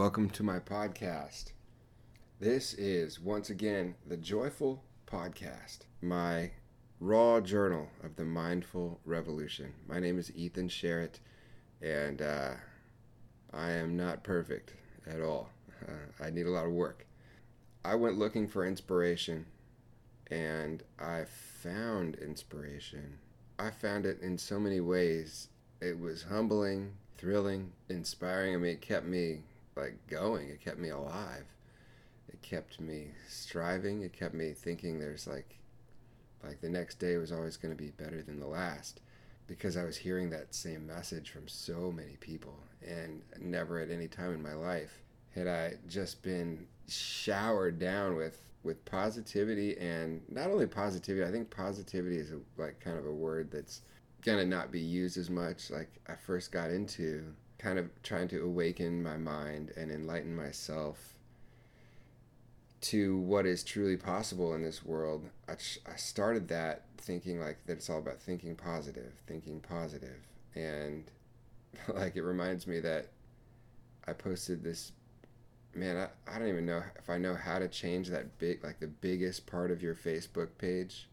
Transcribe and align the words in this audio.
welcome 0.00 0.30
to 0.30 0.42
my 0.42 0.58
podcast. 0.58 1.52
This 2.40 2.72
is 2.72 3.20
once 3.20 3.50
again 3.50 3.94
the 4.08 4.16
Joyful 4.16 4.82
Podcast, 5.06 5.80
my 6.00 6.52
raw 7.00 7.38
journal 7.38 7.86
of 8.02 8.16
the 8.16 8.24
mindful 8.24 8.98
revolution. 9.04 9.74
My 9.86 10.00
name 10.00 10.18
is 10.18 10.34
Ethan 10.34 10.70
Sherritt, 10.70 11.20
and 11.82 12.22
uh, 12.22 12.52
I 13.52 13.72
am 13.72 13.94
not 13.94 14.24
perfect 14.24 14.72
at 15.06 15.20
all. 15.20 15.50
Uh, 15.86 16.24
I 16.24 16.30
need 16.30 16.46
a 16.46 16.50
lot 16.50 16.64
of 16.64 16.72
work. 16.72 17.06
I 17.84 17.94
went 17.94 18.18
looking 18.18 18.48
for 18.48 18.64
inspiration, 18.64 19.44
and 20.30 20.82
I 20.98 21.26
found 21.26 22.14
inspiration. 22.14 23.18
I 23.58 23.68
found 23.68 24.06
it 24.06 24.22
in 24.22 24.38
so 24.38 24.58
many 24.58 24.80
ways. 24.80 25.48
It 25.82 26.00
was 26.00 26.22
humbling, 26.22 26.92
thrilling, 27.18 27.72
inspiring. 27.90 28.54
I 28.54 28.56
mean, 28.56 28.72
it 28.72 28.80
kept 28.80 29.04
me 29.04 29.40
like 29.80 29.96
going. 30.08 30.48
It 30.48 30.60
kept 30.60 30.78
me 30.78 30.90
alive. 30.90 31.46
It 32.28 32.40
kept 32.42 32.80
me 32.80 33.08
striving. 33.28 34.02
It 34.02 34.12
kept 34.12 34.34
me 34.34 34.52
thinking 34.52 34.98
there's 34.98 35.26
like 35.26 35.58
like 36.44 36.60
the 36.60 36.68
next 36.68 36.98
day 36.98 37.16
was 37.16 37.32
always 37.32 37.56
going 37.56 37.76
to 37.76 37.82
be 37.82 37.90
better 37.90 38.22
than 38.22 38.40
the 38.40 38.46
last 38.46 39.00
because 39.46 39.76
I 39.76 39.84
was 39.84 39.96
hearing 39.96 40.30
that 40.30 40.54
same 40.54 40.86
message 40.86 41.30
from 41.30 41.48
so 41.48 41.92
many 41.92 42.16
people 42.20 42.56
and 42.86 43.22
never 43.38 43.78
at 43.78 43.90
any 43.90 44.08
time 44.08 44.32
in 44.32 44.42
my 44.42 44.54
life 44.54 45.02
had 45.34 45.46
I 45.46 45.74
just 45.88 46.22
been 46.22 46.66
showered 46.88 47.78
down 47.78 48.16
with 48.16 48.38
with 48.62 48.84
positivity 48.84 49.76
and 49.78 50.22
not 50.28 50.50
only 50.50 50.66
positivity 50.66 51.26
I 51.26 51.32
think 51.32 51.50
positivity 51.50 52.18
is 52.18 52.30
a, 52.30 52.40
like 52.60 52.80
kind 52.80 52.98
of 52.98 53.06
a 53.06 53.12
word 53.12 53.50
that's 53.50 53.82
gonna 54.22 54.44
not 54.44 54.70
be 54.70 54.80
used 54.80 55.16
as 55.16 55.30
much 55.30 55.70
like 55.70 55.90
I 56.08 56.14
first 56.14 56.52
got 56.52 56.70
into 56.70 57.24
kind 57.60 57.78
of 57.78 57.90
trying 58.02 58.26
to 58.28 58.42
awaken 58.42 59.02
my 59.02 59.18
mind 59.18 59.70
and 59.76 59.90
enlighten 59.90 60.34
myself 60.34 61.14
to 62.80 63.18
what 63.18 63.44
is 63.44 63.62
truly 63.62 63.98
possible 63.98 64.54
in 64.54 64.62
this 64.62 64.82
world. 64.82 65.28
I, 65.46 65.52
I 65.52 65.96
started 65.96 66.48
that 66.48 66.84
thinking 66.96 67.38
like 67.38 67.58
that 67.66 67.74
it's 67.74 67.90
all 67.90 67.98
about 67.98 68.20
thinking 68.20 68.56
positive, 68.56 69.12
thinking 69.26 69.60
positive. 69.60 70.26
And 70.54 71.04
like 71.88 72.16
it 72.16 72.22
reminds 72.22 72.66
me 72.66 72.80
that 72.80 73.08
I 74.08 74.14
posted 74.14 74.64
this 74.64 74.92
man, 75.74 75.98
I, 75.98 76.34
I 76.34 76.38
don't 76.38 76.48
even 76.48 76.64
know 76.66 76.82
if 76.98 77.10
I 77.10 77.18
know 77.18 77.34
how 77.34 77.58
to 77.58 77.68
change 77.68 78.08
that 78.08 78.38
big 78.38 78.64
like 78.64 78.80
the 78.80 78.86
biggest 78.86 79.46
part 79.46 79.70
of 79.70 79.82
your 79.82 79.94
Facebook 79.94 80.48
page. 80.56 81.08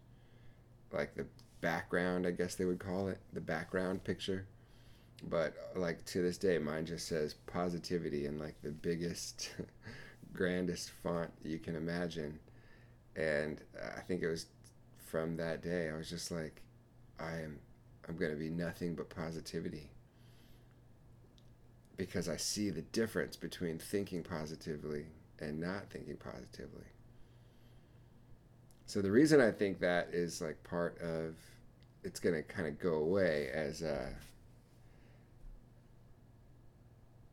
Like 0.94 1.16
the 1.16 1.26
background, 1.60 2.26
I 2.26 2.32
guess 2.32 2.56
they 2.56 2.64
would 2.64 2.80
call 2.80 3.10
it, 3.10 3.20
the 3.34 3.42
background 3.42 4.06
picture 4.06 4.46
but 5.24 5.54
like 5.76 6.04
to 6.06 6.22
this 6.22 6.38
day 6.38 6.58
mine 6.58 6.86
just 6.86 7.08
says 7.08 7.34
positivity 7.34 8.26
in 8.26 8.38
like 8.40 8.56
the 8.62 8.72
biggest 8.72 9.52
grandest 10.34 10.92
font 11.04 11.32
you 11.44 11.60
can 11.60 11.76
imagine. 11.76 12.40
And 13.16 13.62
i 13.98 14.02
think 14.02 14.22
it 14.22 14.30
was 14.30 14.48
from 14.98 15.38
that 15.38 15.64
day 15.64 15.90
i 15.90 15.98
was 15.98 16.10
just 16.10 16.32
like 16.32 16.62
i 17.20 17.32
am 17.40 17.60
i'm 18.08 18.18
going 18.18 18.32
to 18.32 18.38
be 18.38 18.50
nothing 18.50 18.96
but 18.96 19.10
positivity. 19.10 19.90
Because 21.96 22.30
i 22.30 22.38
see 22.38 22.70
the 22.70 22.84
difference 22.84 23.36
between 23.36 23.80
thinking 23.80 24.22
positively 24.24 25.06
and 25.40 25.60
not 25.60 25.90
thinking 25.90 26.18
positively. 26.18 26.86
So 28.86 29.02
the 29.02 29.12
reason 29.12 29.42
i 29.42 29.52
think 29.52 29.80
that 29.80 30.10
is 30.14 30.42
like 30.42 30.64
part 30.64 31.00
of 31.02 31.36
it's 32.04 32.20
going 32.20 32.36
to 32.36 32.44
kind 32.44 32.68
of 32.68 32.80
go 32.80 32.96
away 32.96 33.50
as 33.54 33.82
uh 33.82 34.10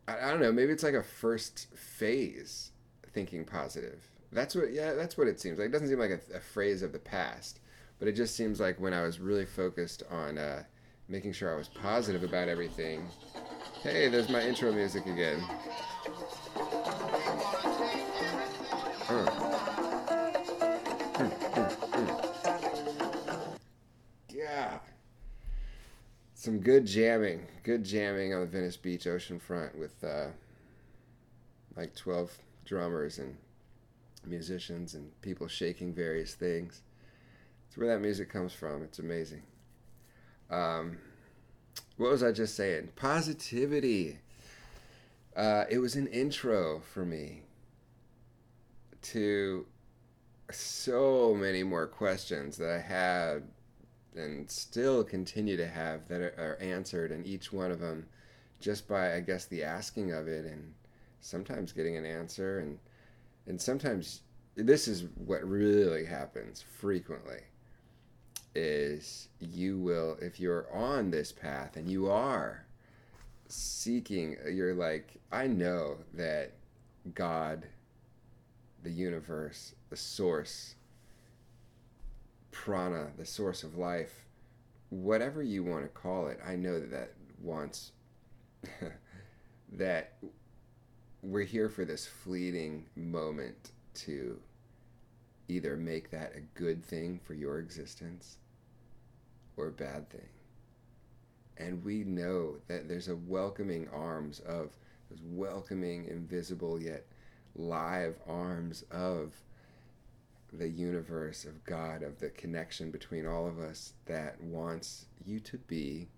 I, 0.07 0.31
don't 0.31 0.41
know. 0.41 0.53
Maybe 0.53 0.73
it's 0.73 0.83
like 0.83 0.95
a 0.95 1.03
first 1.03 1.69
phase 1.75 2.73
thinking 3.13 3.45
positive. 3.45 4.07
That's 4.33 4.55
what. 4.55 4.73
Yeah, 4.73 4.95
that's 4.95 5.17
what 5.17 5.29
it 5.29 5.41
seems 5.41 5.59
like. 5.59 5.69
It 5.69 5.73
doesn't 5.73 5.89
seem 5.89 5.99
like 5.99 6.11
a, 6.11 6.37
a 6.37 6.41
phrase 6.41 6.83
of 6.83 6.93
the 6.93 6.99
past, 6.99 7.61
but 7.99 8.09
it 8.09 8.13
just 8.13 8.37
seems 8.37 8.61
like 8.61 8.81
when 8.81 8.93
I 8.93 9.03
was 9.03 9.21
really 9.21 9.47
focused 9.47 10.03
on 10.11 10.39
uh, 10.39 10.65
making 11.09 11.33
sure 11.33 11.53
I 11.53 11.57
was 11.57 11.69
positive 11.69 12.23
about 12.23 12.49
everything. 12.49 13.07
Hey, 13.83 14.09
there's 14.09 14.29
my 14.29 14.43
intro 14.43 14.73
music 14.73 15.07
again. 15.07 15.43
Uh. 19.09 21.31
Some 26.45 26.61
good 26.61 26.85
jamming, 26.85 27.47
good 27.63 27.83
jamming 27.83 28.35
on 28.35 28.41
the 28.41 28.47
Venice 28.47 28.77
Beach 28.77 29.07
ocean 29.07 29.39
front 29.39 29.79
with 29.79 30.05
uh, 30.05 30.27
like 31.75 31.95
12 31.97 32.31
drummers 32.67 33.19
and 33.19 33.35
musicians 34.27 34.93
and 34.93 35.11
people 35.23 35.49
shaking 35.49 35.95
various 35.95 36.35
things. 36.35 36.83
It's 37.67 37.79
where 37.79 37.89
that 37.89 38.01
music 38.01 38.29
comes 38.29 38.53
from. 38.53 38.83
It's 38.83 38.99
amazing. 38.99 39.41
Um, 40.51 40.99
what 41.97 42.11
was 42.11 42.23
I 42.23 42.31
just 42.31 42.55
saying? 42.57 42.91
Positivity. 42.95 44.19
Uh, 45.35 45.65
it 45.71 45.79
was 45.79 45.97
an 45.97 46.09
intro 46.09 46.83
for 46.93 47.07
me 47.07 47.41
to 49.01 49.65
so 50.51 51.35
many 51.35 51.63
more 51.63 51.87
questions 51.87 52.59
that 52.59 52.69
I 52.69 52.81
had 52.81 53.45
and 54.15 54.51
still 54.51 55.05
continue 55.05 55.57
to 55.57 55.67
have 55.67 56.09
that 56.09 56.21
are, 56.21 56.59
answered, 56.61 57.11
and 57.11 57.27
each 57.27 57.53
one 57.53 57.71
of 57.71 57.81
them 57.81 58.07
just 58.61 58.89
by, 58.89 59.15
I 59.15 59.21
guess, 59.21 59.47
the 59.47 59.63
asking 59.63 60.13
of 60.13 60.29
it, 60.29 60.45
and 60.45 60.75
sometimes 61.21 61.73
getting 61.73 61.97
an 61.97 62.07
answer, 62.07 62.61
and 62.61 62.79
and 63.47 63.61
sometimes 63.61 64.23
this 64.57 64.89
is 64.89 65.05
what 65.17 65.47
really 65.49 66.05
happens 66.05 66.63
frequently 66.63 67.41
is 68.55 69.29
you 69.41 69.79
will 69.79 70.17
if 70.21 70.39
you're 70.39 70.73
on 70.73 71.11
this 71.11 71.33
path 71.33 71.77
and 71.77 71.91
you 71.91 72.09
are 72.09 72.65
seeking 73.49 74.37
you're 74.51 74.75
like 74.75 75.17
i 75.33 75.47
know 75.47 75.97
that 76.15 76.53
god 77.15 77.67
the 78.85 78.91
universe 78.91 79.75
the 79.91 79.97
source 79.97 80.77
prana, 82.55 83.09
the 83.19 83.27
source 83.27 83.65
of 83.65 83.77
life, 83.77 84.25
whatever 84.89 85.43
you 85.43 85.65
want 85.65 85.83
to 85.83 85.89
call 85.89 86.29
it, 86.29 86.39
I 86.47 86.55
know 86.55 86.79
that 86.79 86.91
that 86.93 87.13
wants 87.43 87.91
that 89.73 90.15
we're 91.23 91.45
here 91.45 91.69
for 91.69 91.85
this 91.85 92.07
fleeting 92.07 92.87
moment 92.97 93.73
to 93.95 94.39
either 95.49 95.77
make 95.77 96.11
that 96.13 96.33
a 96.37 96.41
good 96.59 96.83
thing 96.83 97.21
for 97.23 97.35
your 97.35 97.59
existence 97.59 98.39
or 99.57 99.67
a 99.67 99.73
bad 99.73 100.09
thing. 100.09 100.29
And 101.57 101.85
we 101.85 102.05
know 102.05 102.57
that 102.69 102.89
there's 102.89 103.09
a 103.09 103.17
welcoming 103.17 103.89
arms 103.93 104.41
of 104.41 104.71
those 105.11 105.21
welcoming, 105.25 106.07
invisible 106.09 106.81
yet 106.81 107.05
live 107.57 108.17
arms 108.29 108.85
of 108.91 109.33
the 110.59 110.69
universe 110.69 111.45
of 111.45 111.65
God, 111.65 112.03
of 112.03 112.19
the 112.21 112.31
connection 112.31 112.91
between 112.91 113.27
all 113.27 113.47
of 113.47 113.59
us 113.59 113.93
that 114.07 114.41
wants 114.41 115.07
you 115.25 115.41
to 115.41 115.59
be 115.59 116.09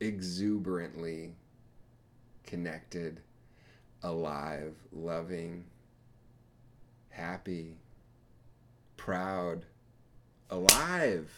exuberantly 0.00 1.34
connected, 2.46 3.20
alive, 4.02 4.74
loving, 4.92 5.64
happy, 7.10 7.76
proud, 8.96 9.66
alive, 10.50 11.30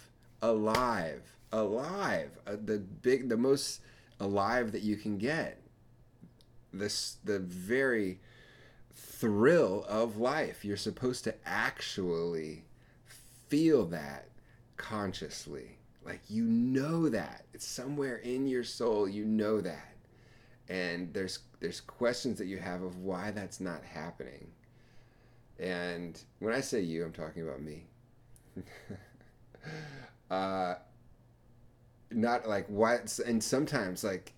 alive, 0.43 1.23
alive. 1.53 2.31
Uh, 2.47 2.57
the 2.65 2.79
big, 2.79 3.29
the 3.29 3.37
most 3.37 3.81
alive 4.21 4.73
that 4.73 4.83
you 4.83 4.97
can 4.97 5.19
get. 5.19 5.61
This, 6.73 7.17
the 7.25 7.39
very 7.39 8.21
thrill 9.19 9.85
of 9.89 10.19
life. 10.19 10.65
You're 10.65 10.77
supposed 10.77 11.25
to 11.25 11.35
actually 11.47 12.65
feel 13.49 13.87
that 13.87 14.29
consciously. 14.77 15.79
Like 16.05 16.21
you 16.29 16.45
know 16.45 17.09
that. 17.09 17.45
It's 17.55 17.67
somewhere 17.67 18.17
in 18.17 18.47
your 18.47 18.65
soul, 18.65 19.09
you 19.09 19.25
know 19.25 19.61
that. 19.61 19.95
And 20.69 21.13
there's 21.15 21.41
there's 21.61 21.81
questions 21.81 22.39
that 22.39 22.47
you 22.47 22.59
have 22.59 22.83
of 22.83 22.99
why 22.99 23.31
that's 23.31 23.61
not 23.61 23.83
happening. 23.85 24.49
And 25.59 26.21
when 26.41 26.53
I 26.55 26.61
say 26.61 26.81
you, 26.81 27.05
I'm 27.05 27.13
talking 27.13 27.43
about 27.43 27.63
me. 27.63 27.85
uh 30.31 30.75
not 32.11 32.49
like 32.49 32.67
why 32.69 32.99
and 33.27 33.43
sometimes 33.43 34.05
like 34.05 34.33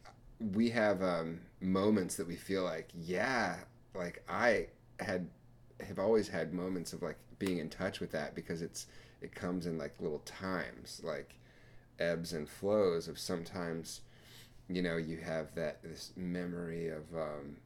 we 0.55 0.71
have 0.71 1.03
um 1.03 1.41
moments 1.61 2.17
that 2.17 2.27
we 2.27 2.37
feel 2.37 2.63
like 2.65 2.89
yeah 2.95 3.57
like 3.99 4.23
I 4.29 4.69
had 5.01 5.29
have 5.87 5.99
always 5.99 6.29
had 6.29 6.53
moments 6.53 6.93
of 6.93 7.03
like 7.03 7.19
being 7.39 7.59
in 7.59 7.69
touch 7.69 8.01
with 8.01 8.11
that 8.13 8.35
because 8.35 8.63
it's 8.63 8.87
it 9.21 9.35
comes 9.35 9.67
in 9.67 9.77
like 9.79 9.95
little 10.01 10.21
times 10.21 11.01
like 11.05 11.35
ebbs 11.99 12.33
and 12.33 12.49
flows 12.49 13.09
of 13.09 13.19
sometimes 13.19 14.01
you 14.69 14.83
know, 14.83 14.97
you 14.97 15.17
have 15.19 15.55
that 15.55 15.83
this 15.83 16.13
memory 16.17 16.89
of 16.89 17.03
um, 17.15 17.57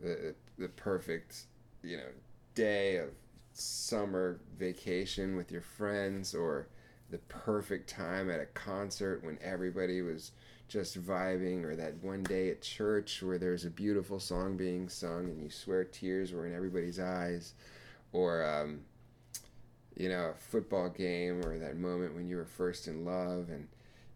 the 0.00 0.34
the 0.58 0.68
perfect, 0.68 1.44
you 1.82 1.96
know, 1.96 2.08
day 2.54 2.96
of 2.96 3.10
summer 3.52 4.40
vacation 4.56 5.36
with 5.36 5.50
your 5.50 5.60
friends 5.60 6.34
or 6.34 6.68
the 7.10 7.18
perfect 7.18 7.90
time 7.90 8.30
at 8.30 8.38
a 8.38 8.46
concert 8.46 9.24
when 9.24 9.38
everybody 9.42 10.00
was 10.02 10.30
just 10.70 11.02
vibing 11.02 11.64
or 11.64 11.74
that 11.74 11.96
one 12.02 12.22
day 12.22 12.48
at 12.48 12.62
church 12.62 13.22
where 13.22 13.38
there's 13.38 13.64
a 13.64 13.70
beautiful 13.70 14.20
song 14.20 14.56
being 14.56 14.88
sung 14.88 15.28
and 15.28 15.42
you 15.42 15.50
swear 15.50 15.82
tears 15.82 16.32
were 16.32 16.46
in 16.46 16.54
everybody's 16.54 17.00
eyes 17.00 17.54
or 18.12 18.44
um, 18.44 18.80
you 19.96 20.08
know 20.08 20.30
a 20.30 20.34
football 20.34 20.88
game 20.88 21.44
or 21.44 21.58
that 21.58 21.76
moment 21.76 22.14
when 22.14 22.28
you 22.28 22.36
were 22.36 22.46
first 22.46 22.86
in 22.86 23.04
love 23.04 23.48
and 23.50 23.66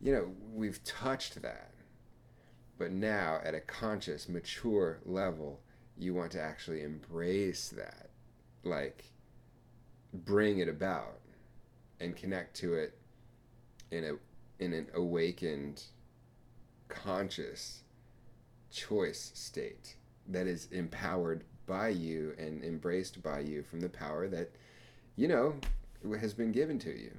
you 0.01 0.13
know 0.13 0.29
we've 0.53 0.83
touched 0.85 1.43
that. 1.43 1.73
But 2.79 2.93
now 2.93 3.41
at 3.45 3.55
a 3.55 3.61
conscious 3.61 4.29
mature 4.29 5.01
level 5.05 5.61
you 5.99 6.15
want 6.15 6.31
to 6.33 6.41
actually 6.41 6.83
embrace 6.83 7.69
that 7.71 8.11
like 8.63 9.05
bring 10.13 10.59
it 10.59 10.69
about 10.69 11.19
and 12.01 12.17
connect 12.17 12.57
to 12.57 12.75
it 12.75 12.97
in 13.91 14.05
a 14.05 14.63
in 14.63 14.73
an 14.73 14.87
awakened 14.95 15.83
conscious 16.89 17.83
choice 18.71 19.31
state 19.35 19.97
that 20.29 20.47
is 20.47 20.69
empowered 20.73 21.45
by 21.67 21.89
you 21.89 22.35
and 22.39 22.63
embraced 22.63 23.23
by 23.23 23.41
you 23.41 23.63
from 23.63 23.81
the 23.81 23.89
power 23.89 24.29
that 24.29 24.51
you 25.17 25.29
know 25.29 25.55
has 26.21 26.35
been 26.35 26.53
given 26.53 26.79
to 26.79 26.91
you 26.91 27.13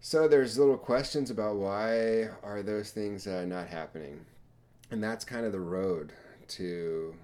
so 0.00 0.28
there's 0.28 0.58
little 0.58 0.76
questions 0.76 1.30
about 1.30 1.56
why 1.56 2.28
are 2.42 2.62
those 2.62 2.90
things 2.90 3.26
uh, 3.26 3.44
not 3.44 3.68
happening 3.68 4.24
and 4.90 5.02
that's 5.02 5.24
kind 5.24 5.46
of 5.46 5.52
the 5.52 5.60
road 5.60 6.12
to 6.46 7.14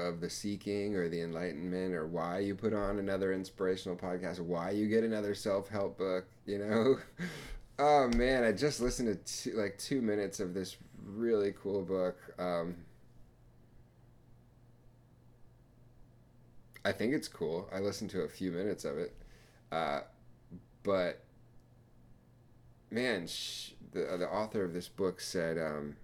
of 0.00 0.20
the 0.20 0.30
seeking 0.30 0.96
or 0.96 1.08
the 1.08 1.20
enlightenment 1.20 1.94
or 1.94 2.06
why 2.06 2.38
you 2.38 2.54
put 2.54 2.72
on 2.72 2.98
another 2.98 3.32
inspirational 3.32 3.96
podcast, 3.96 4.40
why 4.40 4.70
you 4.70 4.88
get 4.88 5.04
another 5.04 5.34
self 5.34 5.68
help 5.68 5.98
book, 5.98 6.26
you 6.46 6.58
know? 6.58 6.98
oh 7.80 8.08
man, 8.08 8.44
I 8.44 8.52
just 8.52 8.80
listened 8.80 9.08
to 9.08 9.34
two, 9.42 9.56
like 9.56 9.78
two 9.78 10.02
minutes 10.02 10.38
of 10.38 10.52
this 10.54 10.76
really 11.02 11.54
cool 11.60 11.82
book. 11.82 12.16
Um, 12.38 12.76
I 16.84 16.92
think 16.92 17.14
it's 17.14 17.26
cool. 17.26 17.68
I 17.72 17.80
listened 17.80 18.10
to 18.10 18.20
a 18.20 18.28
few 18.28 18.52
minutes 18.52 18.84
of 18.84 18.98
it. 18.98 19.16
Uh, 19.72 20.00
but 20.82 21.24
man, 22.90 23.26
sh- 23.26 23.70
the, 23.92 24.16
the 24.18 24.28
author 24.28 24.62
of 24.62 24.74
this 24.74 24.88
book 24.88 25.20
said, 25.20 25.56
um, 25.58 25.96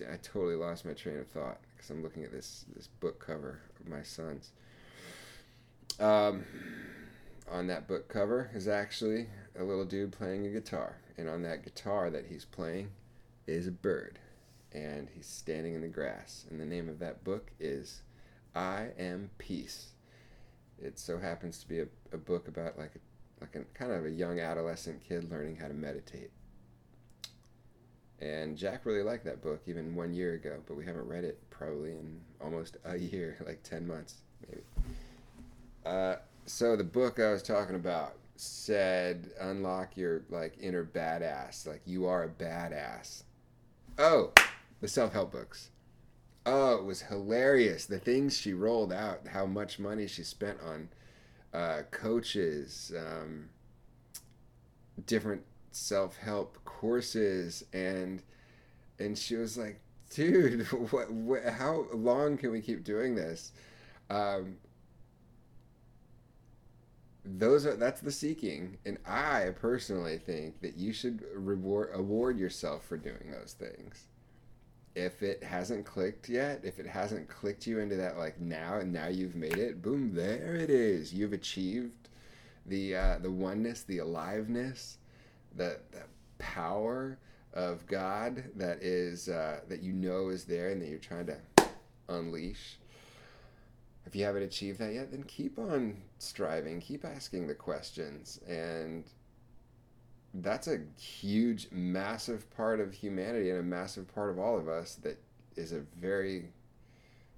I 0.00 0.16
totally 0.22 0.56
lost 0.56 0.86
my 0.86 0.92
train 0.92 1.18
of 1.18 1.28
thought 1.28 1.58
because 1.76 1.90
I'm 1.90 2.02
looking 2.02 2.24
at 2.24 2.32
this 2.32 2.64
this 2.74 2.88
book 2.88 3.24
cover 3.24 3.60
of 3.80 3.88
my 3.88 4.02
son's. 4.02 4.50
Um, 6.00 6.44
on 7.50 7.66
that 7.68 7.86
book 7.86 8.08
cover 8.08 8.50
is 8.54 8.68
actually 8.68 9.26
a 9.58 9.64
little 9.64 9.84
dude 9.84 10.12
playing 10.12 10.46
a 10.46 10.50
guitar, 10.50 10.98
and 11.16 11.28
on 11.28 11.42
that 11.42 11.64
guitar 11.64 12.10
that 12.10 12.26
he's 12.26 12.44
playing 12.44 12.90
is 13.46 13.66
a 13.66 13.72
bird, 13.72 14.18
and 14.72 15.08
he's 15.14 15.26
standing 15.26 15.74
in 15.74 15.82
the 15.82 15.88
grass. 15.88 16.46
And 16.50 16.60
the 16.60 16.64
name 16.64 16.88
of 16.88 16.98
that 17.00 17.24
book 17.24 17.52
is 17.60 18.02
"I 18.54 18.88
Am 18.98 19.30
Peace." 19.38 19.88
It 20.82 20.98
so 20.98 21.18
happens 21.18 21.58
to 21.58 21.68
be 21.68 21.80
a, 21.80 21.86
a 22.12 22.18
book 22.18 22.48
about 22.48 22.78
like 22.78 22.96
a 22.96 22.98
like 23.40 23.56
a 23.56 23.64
kind 23.78 23.92
of 23.92 24.06
a 24.06 24.10
young 24.10 24.40
adolescent 24.40 25.02
kid 25.06 25.30
learning 25.30 25.56
how 25.56 25.68
to 25.68 25.74
meditate. 25.74 26.30
And 28.20 28.56
Jack 28.56 28.86
really 28.86 29.02
liked 29.02 29.24
that 29.24 29.42
book 29.42 29.62
even 29.66 29.94
one 29.94 30.14
year 30.14 30.34
ago, 30.34 30.60
but 30.66 30.76
we 30.76 30.84
haven't 30.84 31.06
read 31.06 31.24
it 31.24 31.38
probably 31.50 31.90
in 31.90 32.20
almost 32.40 32.78
a 32.84 32.96
year, 33.12 33.36
like 33.46 33.62
10 33.62 33.86
months, 33.86 34.14
maybe. 34.48 34.62
Uh, 35.84 36.16
so 36.46 36.76
the 36.76 36.84
book 36.84 37.18
I 37.18 37.30
was 37.30 37.42
talking 37.42 37.76
about 37.76 38.16
said 38.36 39.30
unlock 39.40 39.96
your 39.96 40.22
like 40.28 40.54
inner 40.60 40.84
badass. 40.84 41.66
Like 41.66 41.82
you 41.84 42.06
are 42.06 42.24
a 42.24 42.28
badass. 42.28 43.22
Oh 43.98 44.32
the 44.80 44.88
self-help 44.88 45.32
books. 45.32 45.70
Oh 46.46 46.76
it 46.76 46.84
was 46.84 47.02
hilarious. 47.02 47.86
The 47.86 47.98
things 47.98 48.36
she 48.36 48.52
rolled 48.52 48.92
out 48.92 49.28
how 49.28 49.46
much 49.46 49.78
money 49.78 50.06
she 50.06 50.22
spent 50.22 50.58
on 50.64 50.88
uh, 51.52 51.82
coaches 51.90 52.92
um, 52.98 53.48
different 55.06 55.42
self-help 55.70 56.58
courses 56.64 57.64
and 57.72 58.22
and 58.98 59.16
she 59.16 59.36
was 59.36 59.56
like 59.56 59.80
dude 60.10 60.66
what, 60.92 61.10
what 61.10 61.44
how 61.44 61.86
long 61.92 62.36
can 62.36 62.50
we 62.50 62.60
keep 62.60 62.84
doing 62.84 63.14
this? 63.14 63.52
Um, 64.10 64.56
those 67.24 67.66
are 67.66 67.76
that's 67.76 68.00
the 68.00 68.12
seeking. 68.12 68.78
And 68.84 68.98
i 69.06 69.50
personally 69.60 70.18
think 70.18 70.60
that 70.60 70.76
you 70.76 70.92
should 70.92 71.24
reward 71.34 71.90
award 71.94 72.38
yourself 72.38 72.84
for 72.84 72.96
doing 72.96 73.30
those 73.30 73.54
things. 73.58 74.04
If 74.94 75.22
it 75.22 75.42
hasn't 75.42 75.84
clicked 75.84 76.28
yet 76.28 76.60
if 76.64 76.78
it 76.78 76.86
hasn't 76.86 77.28
clicked 77.28 77.66
you 77.66 77.78
into 77.80 77.96
that 77.96 78.16
like 78.16 78.40
now 78.40 78.76
and 78.76 78.92
now 78.92 79.08
you've 79.08 79.36
made 79.36 79.58
it 79.58 79.82
boom 79.82 80.14
there 80.14 80.54
it 80.54 80.70
is. 80.70 81.12
You've 81.12 81.32
achieved 81.32 82.08
the 82.66 82.96
uh, 82.96 83.18
the 83.20 83.30
oneness 83.30 83.82
the 83.82 83.98
aliveness 83.98 84.98
that 85.56 85.90
that 85.92 86.08
power 86.38 87.18
of 87.52 87.86
God 87.86 88.44
that 88.56 88.82
is 88.82 89.28
uh, 89.28 89.60
that 89.68 89.82
you 89.82 89.92
know 89.92 90.28
is 90.28 90.44
there 90.44 90.70
and 90.70 90.82
that 90.82 90.88
you're 90.88 90.98
trying 90.98 91.26
to 91.26 91.38
unleash. 92.08 92.78
If 94.06 94.14
you 94.14 94.24
haven't 94.24 94.42
achieved 94.42 94.80
that 94.80 94.92
yet, 94.92 95.10
then 95.10 95.22
keep 95.22 95.58
on 95.58 95.96
striving, 96.24 96.80
keep 96.80 97.04
asking 97.04 97.46
the 97.46 97.54
questions, 97.54 98.40
and 98.48 99.04
that's 100.34 100.66
a 100.66 100.80
huge, 100.98 101.68
massive 101.70 102.50
part 102.56 102.80
of 102.80 102.92
humanity 102.92 103.50
and 103.50 103.60
a 103.60 103.62
massive 103.62 104.12
part 104.12 104.30
of 104.30 104.38
all 104.38 104.58
of 104.58 104.68
us 104.68 104.96
that 104.96 105.18
is 105.56 105.72
a 105.72 105.80
very 106.00 106.46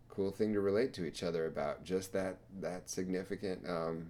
cool 0.08 0.30
thing 0.30 0.54
to 0.54 0.60
relate 0.60 0.94
to 0.94 1.04
each 1.04 1.22
other 1.22 1.46
about. 1.46 1.84
Just 1.84 2.12
that 2.14 2.38
that 2.60 2.88
significant 2.88 3.68
um, 3.68 4.06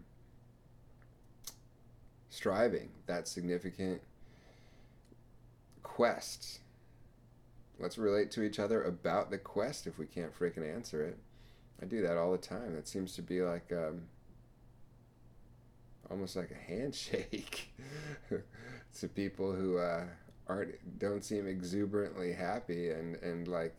striving, 2.31 2.91
that 3.07 3.27
significant 3.27 4.01
quest. 5.83 6.61
Let's 7.79 7.99
relate 7.99 8.31
to 8.33 8.43
each 8.43 8.59
other 8.59 8.83
about 8.83 9.31
the 9.31 9.39
quest 9.39 9.87
if 9.87 9.99
we 9.99 10.07
can't 10.07 10.39
freaking 10.39 10.75
answer 10.75 11.03
it. 11.03 11.19
I 11.83 11.87
do 11.87 12.01
that 12.03 12.17
all 12.17 12.33
the 12.33 12.39
time. 12.39 12.75
That 12.75 12.89
seems 12.89 13.15
to 13.17 13.23
be 13.23 13.43
like 13.43 13.71
um, 13.73 14.03
almost 16.11 16.37
like 16.37 16.51
a 16.51 16.55
handshake 16.73 17.73
to 18.99 19.09
people 19.09 19.53
who 19.53 19.79
uh, 19.79 20.05
aren't 20.47 20.99
don't 20.99 21.25
seem 21.25 21.47
exuberantly 21.47 22.33
happy 22.33 22.91
and 22.91 23.17
and 23.17 23.49
like 23.49 23.77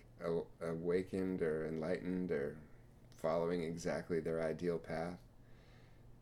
awakened 0.62 1.42
or 1.42 1.68
enlightened 1.68 2.32
or 2.32 2.58
following 3.22 3.64
exactly 3.64 4.20
their 4.20 4.44
ideal 4.44 4.78
path. 4.78 5.18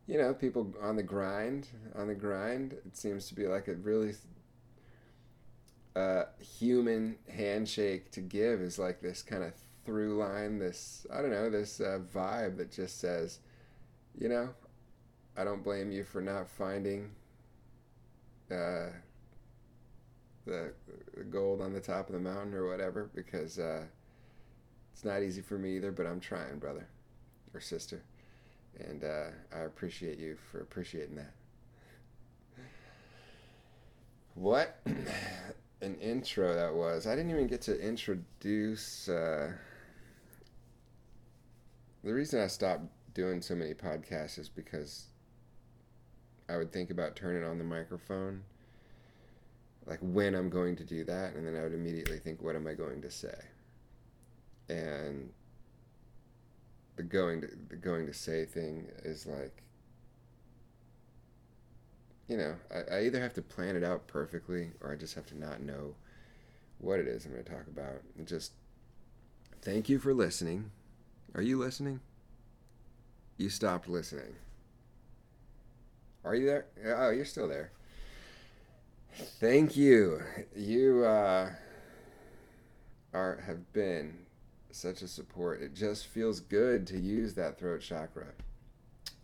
You 0.06 0.18
know, 0.18 0.34
people 0.34 0.72
on 0.80 0.96
the 0.96 1.02
grind, 1.02 1.68
on 1.96 2.06
the 2.06 2.14
grind, 2.14 2.74
it 2.84 2.96
seems 2.96 3.26
to 3.28 3.34
be 3.34 3.46
like 3.48 3.68
a 3.68 3.74
really 3.74 4.14
uh, 5.96 6.24
human 6.38 7.16
handshake 7.28 8.10
to 8.12 8.20
give 8.20 8.60
is 8.60 8.78
like 8.78 9.00
this 9.00 9.22
kind 9.22 9.42
of 9.42 9.52
through 9.84 10.16
line, 10.18 10.58
this, 10.58 11.06
I 11.12 11.22
don't 11.22 11.30
know, 11.30 11.48
this 11.48 11.80
uh, 11.80 12.00
vibe 12.14 12.58
that 12.58 12.70
just 12.70 13.00
says, 13.00 13.38
you 14.18 14.28
know, 14.28 14.50
I 15.36 15.44
don't 15.44 15.62
blame 15.62 15.92
you 15.92 16.04
for 16.04 16.20
not 16.20 16.48
finding 16.48 17.10
uh, 18.50 18.88
the, 20.46 20.72
gold 21.30 21.60
on 21.60 21.72
the 21.72 21.80
top 21.80 22.08
of 22.08 22.14
the 22.14 22.20
mountain 22.20 22.54
or 22.54 22.68
whatever, 22.68 23.10
because 23.14 23.58
uh, 23.58 23.84
it's 24.92 25.04
not 25.04 25.22
easy 25.22 25.42
for 25.42 25.58
me 25.58 25.76
either, 25.76 25.92
but 25.92 26.06
I'm 26.06 26.20
trying, 26.20 26.58
brother 26.58 26.88
or 27.54 27.60
sister 27.60 28.02
and 28.78 29.04
uh, 29.04 29.26
I 29.54 29.60
appreciate 29.60 30.18
you 30.18 30.36
for 30.50 30.60
appreciating 30.60 31.16
that. 31.16 31.32
What 34.34 34.80
an 35.80 35.96
intro 35.96 36.54
that 36.54 36.74
was! 36.74 37.06
I 37.06 37.16
didn't 37.16 37.30
even 37.30 37.46
get 37.46 37.62
to 37.62 37.80
introduce. 37.80 39.08
Uh, 39.08 39.52
the 42.04 42.12
reason 42.12 42.40
I 42.40 42.46
stopped 42.46 42.84
doing 43.14 43.40
so 43.40 43.54
many 43.54 43.74
podcasts 43.74 44.38
is 44.38 44.48
because 44.48 45.06
I 46.48 46.56
would 46.56 46.72
think 46.72 46.90
about 46.90 47.16
turning 47.16 47.44
on 47.44 47.58
the 47.58 47.64
microphone, 47.64 48.42
like 49.86 49.98
when 50.00 50.34
I'm 50.34 50.48
going 50.48 50.76
to 50.76 50.84
do 50.84 51.04
that, 51.04 51.34
and 51.34 51.46
then 51.46 51.56
I 51.56 51.62
would 51.62 51.74
immediately 51.74 52.18
think, 52.18 52.42
what 52.42 52.56
am 52.56 52.66
I 52.66 52.74
going 52.74 53.02
to 53.02 53.10
say? 53.10 53.34
And 54.68 55.30
the 56.96 57.02
going 57.02 57.42
to 57.42 57.48
the 57.68 57.76
going 57.76 58.06
to 58.06 58.14
say 58.14 58.44
thing 58.44 58.86
is 59.04 59.26
like 59.26 59.62
you 62.28 62.36
know, 62.36 62.56
I, 62.74 62.96
I 62.96 63.02
either 63.04 63.20
have 63.20 63.34
to 63.34 63.42
plan 63.42 63.76
it 63.76 63.84
out 63.84 64.06
perfectly 64.06 64.70
or 64.80 64.92
I 64.92 64.96
just 64.96 65.14
have 65.14 65.26
to 65.26 65.38
not 65.38 65.60
know 65.60 65.94
what 66.78 66.98
it 66.98 67.06
is 67.06 67.24
I'm 67.24 67.32
going 67.32 67.44
to 67.44 67.50
talk 67.50 67.66
about. 67.68 68.02
And 68.18 68.26
just 68.26 68.52
thank 69.62 69.88
you 69.88 69.98
for 69.98 70.12
listening. 70.12 70.70
Are 71.34 71.42
you 71.42 71.58
listening? 71.58 72.00
You 73.36 73.48
stopped 73.48 73.88
listening. 73.88 74.34
Are 76.26 76.34
you 76.34 76.44
there? 76.44 76.66
Oh, 76.96 77.10
you're 77.10 77.24
still 77.24 77.46
there. 77.46 77.70
Thank 79.38 79.76
you. 79.76 80.20
You 80.56 81.04
uh, 81.04 81.50
are 83.14 83.44
have 83.46 83.72
been 83.72 84.26
such 84.72 85.02
a 85.02 85.08
support. 85.08 85.62
It 85.62 85.72
just 85.72 86.08
feels 86.08 86.40
good 86.40 86.84
to 86.88 86.98
use 86.98 87.34
that 87.34 87.60
throat 87.60 87.80
chakra. 87.80 88.26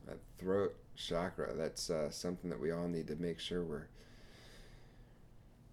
That 0.07 0.19
throat 0.39 0.77
chakra. 0.95 1.53
That's 1.55 1.91
uh, 1.91 2.09
something 2.13 2.49
that 2.51 2.61
we 2.61 2.71
all 2.71 2.87
need 2.87 3.09
to 3.09 3.17
make 3.17 3.41
sure 3.41 3.65
we're 3.65 3.89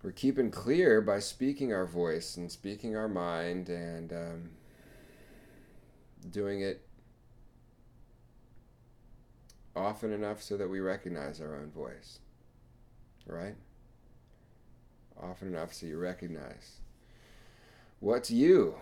we're 0.02 0.12
keeping 0.12 0.50
clear 0.50 1.00
by 1.00 1.20
speaking 1.20 1.72
our 1.72 1.86
voice 1.86 2.38
and 2.38 2.52
speaking 2.52 2.96
our 2.96 3.08
mind 3.08 3.70
and 3.70 4.12
um, 4.12 4.50
doing 6.32 6.62
it 6.62 6.89
often 9.76 10.12
enough 10.12 10.42
so 10.42 10.58
that 10.58 10.70
we 10.70 10.80
recognize 10.80 11.42
our 11.42 11.56
own 11.56 11.72
voice. 11.72 12.20
Right? 13.26 13.56
Often 15.22 15.50
enough 15.50 15.74
so 15.74 15.86
you 15.86 15.98
recognize 15.98 16.80
what's 18.00 18.32
you. 18.32 18.76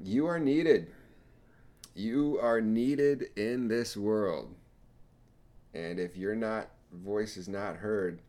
You 0.00 0.26
are 0.26 0.38
needed. 0.38 0.92
You 1.94 2.38
are 2.40 2.60
needed 2.60 3.30
in 3.36 3.68
this 3.68 3.96
world. 3.96 4.54
And 5.74 5.98
if 5.98 6.16
your 6.16 6.36
not 6.36 6.68
voice 6.92 7.36
is 7.36 7.48
not 7.48 7.76
heard, 7.76 8.20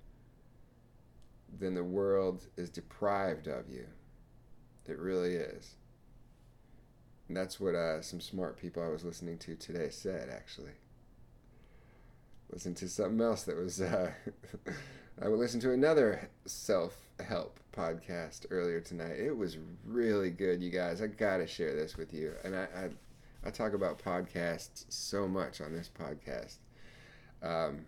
then 1.60 1.76
the 1.76 1.84
world 1.84 2.48
is 2.58 2.70
deprived 2.70 3.48
of 3.48 3.70
you. 3.70 3.86
It 4.88 4.98
really 4.98 5.36
is. 5.36 5.76
And 7.28 7.38
that's 7.38 7.60
what 7.60 7.76
uh, 7.76 8.02
some 8.02 8.20
smart 8.20 8.58
people 8.58 8.82
I 8.82 8.88
was 8.88 9.06
listening 9.06 9.38
to 9.40 9.56
today 9.56 9.90
said, 9.90 10.30
actually. 10.30 10.72
Listen 12.52 12.74
to 12.76 12.90
something 12.90 13.22
else 13.22 13.44
that 13.44 13.56
was. 13.56 13.80
Uh, 13.80 14.12
I 15.22 15.28
would 15.28 15.40
listen 15.40 15.60
to 15.62 15.72
another 15.72 16.30
self 16.46 16.98
help 17.20 17.60
podcast 17.74 18.46
earlier 18.50 18.80
tonight. 18.80 19.20
It 19.20 19.36
was 19.36 19.58
really 19.86 20.32
good, 20.32 20.62
you 20.62 20.72
guys. 20.72 21.02
I 21.02 21.08
gotta 21.08 21.46
share 21.46 21.76
this 21.76 21.98
with 21.98 22.14
you. 22.14 22.34
And 22.44 22.56
I, 22.56 22.68
I, 22.76 22.90
I 23.46 23.52
talk 23.52 23.74
about 23.74 24.02
podcasts 24.02 24.86
so 24.90 25.28
much 25.28 25.62
on 25.62 25.74
this 25.74 25.90
podcast. 25.90 26.58
Um, 27.44 27.86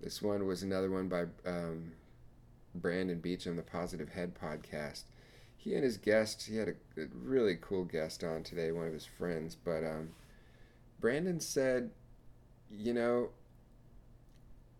this 0.00 0.20
one 0.20 0.46
was 0.46 0.62
another 0.62 0.90
one 0.90 1.08
by 1.08 1.24
um, 1.46 1.92
Brandon 2.74 3.20
Beacham, 3.20 3.56
the 3.56 3.62
Positive 3.62 4.10
Head 4.10 4.34
podcast. 4.34 5.04
He 5.56 5.74
and 5.74 5.84
his 5.84 5.96
guests, 5.96 6.46
he 6.46 6.56
had 6.56 6.68
a, 6.68 7.00
a 7.00 7.06
really 7.14 7.56
cool 7.60 7.84
guest 7.84 8.24
on 8.24 8.42
today, 8.42 8.72
one 8.72 8.88
of 8.88 8.92
his 8.92 9.06
friends. 9.06 9.54
But 9.54 9.84
um, 9.84 10.10
Brandon 11.00 11.38
said, 11.38 11.90
you 12.72 12.92
know, 12.92 13.28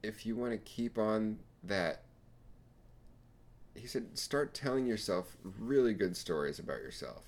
if 0.02 0.26
you 0.26 0.34
want 0.36 0.52
to 0.52 0.58
keep 0.58 0.98
on 0.98 1.38
that, 1.62 2.02
he 3.74 3.86
said, 3.86 4.18
start 4.18 4.54
telling 4.54 4.86
yourself 4.86 5.36
really 5.42 5.94
good 5.94 6.16
stories 6.16 6.58
about 6.58 6.78
yourself. 6.78 7.22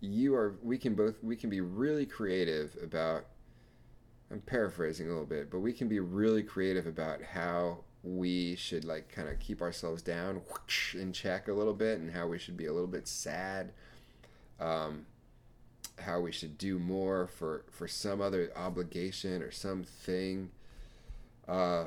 You 0.00 0.34
are, 0.34 0.56
we 0.62 0.78
can 0.78 0.94
both, 0.94 1.22
we 1.22 1.36
can 1.36 1.50
be 1.50 1.60
really 1.60 2.06
creative 2.06 2.76
about 2.82 3.24
I'm 4.30 4.40
paraphrasing 4.40 5.06
a 5.06 5.10
little 5.10 5.24
bit, 5.26 5.50
but 5.50 5.60
we 5.60 5.72
can 5.72 5.88
be 5.88 6.00
really 6.00 6.42
creative 6.42 6.86
about 6.86 7.22
how 7.22 7.78
we 8.02 8.56
should 8.56 8.84
like 8.84 9.10
kind 9.10 9.28
of 9.28 9.38
keep 9.38 9.62
ourselves 9.62 10.02
down 10.02 10.42
in 10.94 11.12
check 11.12 11.48
a 11.48 11.52
little 11.52 11.74
bit 11.74 11.98
and 11.98 12.10
how 12.10 12.26
we 12.26 12.38
should 12.38 12.56
be 12.56 12.66
a 12.66 12.72
little 12.72 12.88
bit 12.88 13.08
sad 13.08 13.72
um, 14.60 15.06
how 16.00 16.20
we 16.20 16.32
should 16.32 16.58
do 16.58 16.78
more 16.78 17.26
for 17.26 17.64
for 17.70 17.88
some 17.88 18.20
other 18.20 18.50
obligation 18.56 19.42
or 19.42 19.50
something 19.50 20.50
uh, 21.46 21.84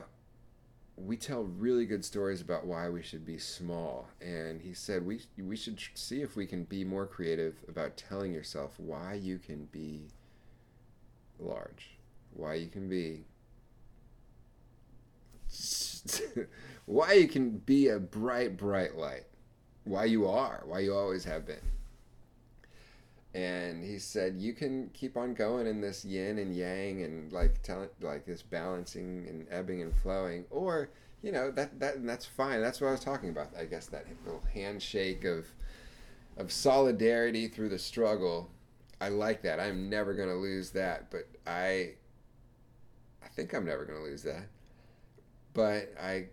we 0.98 1.16
tell 1.18 1.44
really 1.44 1.86
good 1.86 2.04
stories 2.04 2.42
about 2.42 2.66
why 2.66 2.90
we 2.90 3.02
should 3.02 3.26
be 3.26 3.38
small. 3.38 4.08
And 4.22 4.62
he 4.62 4.74
said 4.74 5.06
we 5.06 5.22
we 5.38 5.56
should 5.56 5.80
see 5.96 6.22
if 6.22 6.36
we 6.36 6.46
can 6.46 6.64
be 6.64 6.84
more 6.84 7.06
creative 7.06 7.56
about 7.68 7.98
telling 7.98 8.34
yourself 8.34 8.74
why 8.78 9.14
you 9.14 9.38
can 9.40 9.66
be 9.72 10.08
large 11.40 11.98
why 12.34 12.54
you 12.54 12.68
can 12.68 12.88
be 12.88 13.24
why 16.86 17.14
you 17.14 17.28
can 17.28 17.58
be 17.58 17.88
a 17.88 18.00
bright 18.00 18.56
bright 18.58 18.96
light 18.96 19.26
why 19.84 20.06
you 20.06 20.28
are 20.28 20.62
why 20.66 20.80
you 20.80 20.94
always 20.94 21.26
have 21.26 21.46
been 21.46 21.58
and 23.34 23.84
he 23.84 23.98
said 23.98 24.36
you 24.38 24.54
can 24.54 24.90
keep 24.94 25.16
on 25.16 25.34
going 25.34 25.66
in 25.66 25.80
this 25.80 26.04
yin 26.04 26.38
and 26.38 26.56
yang 26.56 27.04
and 27.04 27.32
like 27.32 27.62
tell 27.64 27.88
like 28.02 28.26
this 28.26 28.42
balancing 28.42 29.26
and 29.28 29.48
ebbing 29.50 29.82
and 29.82 29.96
flowing. 29.96 30.46
Or 30.50 30.90
you 31.22 31.32
know 31.32 31.52
that 31.52 31.80
that 31.80 32.06
that's 32.06 32.26
fine. 32.26 32.62
That's 32.62 32.82
what 32.82 32.90
I 32.90 32.92
was 32.92 33.04
talking 33.04 33.30
about. 33.30 33.50
I 33.58 33.66
guess 33.66 33.88
that 33.88 34.06
little 34.26 34.44
handshake 34.54 35.24
of 35.24 35.48
of 36.38 36.52
solidarity 36.52 37.48
through 37.48 37.70
the 37.70 37.80
struggle. 37.80 38.50
I 39.00 39.10
like 39.10 39.42
that. 39.44 39.60
I'm 39.60 39.90
never 39.90 40.14
going 40.14 40.30
to 40.30 40.36
lose 40.36 40.70
that 40.72 41.10
but 41.10 41.28
I 41.48 41.94
I 43.24 43.28
think 43.34 43.54
I'm 43.54 43.66
never 43.66 43.86
going 43.86 43.98
to 43.98 44.06
lose 44.06 44.24
that. 44.24 44.48
But 45.54 45.94
I 46.02 46.28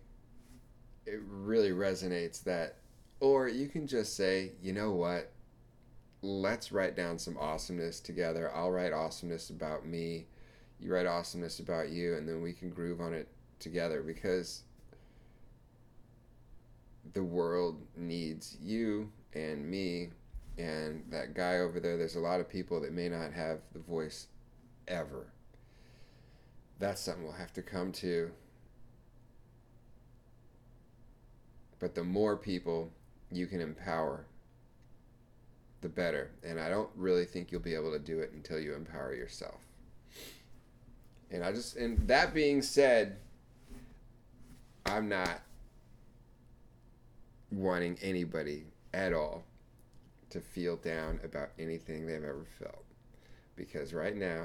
it 1.06 1.20
really 1.26 1.70
resonates 1.70 2.42
that 2.44 2.76
or 3.20 3.48
you 3.48 3.68
can 3.68 3.86
just 3.86 4.16
say 4.16 4.52
you 4.60 4.72
know 4.72 4.92
what 4.92 5.32
let's 6.22 6.72
write 6.72 6.96
down 6.96 7.18
some 7.18 7.36
awesomeness 7.38 8.00
together. 8.00 8.50
I'll 8.54 8.70
write 8.70 8.92
awesomeness 8.92 9.50
about 9.50 9.86
me. 9.86 10.26
You 10.80 10.92
write 10.92 11.06
awesomeness 11.06 11.60
about 11.60 11.90
you, 11.90 12.14
and 12.14 12.28
then 12.28 12.40
we 12.40 12.52
can 12.52 12.70
groove 12.70 13.00
on 13.00 13.14
it 13.14 13.28
together 13.58 14.02
because 14.02 14.62
the 17.14 17.22
world 17.22 17.80
needs 17.96 18.56
you 18.60 19.10
and 19.34 19.68
me 19.68 20.10
and 20.56 21.04
that 21.10 21.34
guy 21.34 21.58
over 21.58 21.80
there. 21.80 21.96
There's 21.96 22.16
a 22.16 22.20
lot 22.20 22.40
of 22.40 22.48
people 22.48 22.80
that 22.80 22.92
may 22.92 23.08
not 23.08 23.32
have 23.32 23.60
the 23.72 23.78
voice 23.78 24.26
ever. 24.86 25.26
That's 26.78 27.00
something 27.00 27.24
we'll 27.24 27.32
have 27.32 27.52
to 27.54 27.62
come 27.62 27.92
to. 27.92 28.30
But 31.80 31.94
the 31.94 32.04
more 32.04 32.36
people 32.36 32.92
you 33.30 33.46
can 33.46 33.60
empower, 33.60 34.26
the 35.80 35.88
better. 35.88 36.30
And 36.42 36.58
I 36.58 36.68
don't 36.68 36.90
really 36.96 37.24
think 37.24 37.52
you'll 37.52 37.60
be 37.60 37.74
able 37.74 37.92
to 37.92 37.98
do 37.98 38.20
it 38.20 38.32
until 38.32 38.58
you 38.58 38.74
empower 38.74 39.14
yourself. 39.14 39.60
And 41.30 41.44
I 41.44 41.52
just, 41.52 41.76
and 41.76 42.06
that 42.08 42.32
being 42.32 42.62
said, 42.62 43.18
I'm 44.86 45.08
not 45.08 45.42
wanting 47.50 47.98
anybody 48.02 48.64
at 48.94 49.12
all 49.12 49.44
to 50.30 50.40
feel 50.40 50.76
down 50.76 51.20
about 51.22 51.50
anything 51.58 52.06
they've 52.06 52.16
ever 52.16 52.46
felt. 52.58 52.84
Because 53.56 53.92
right 53.92 54.16
now 54.16 54.44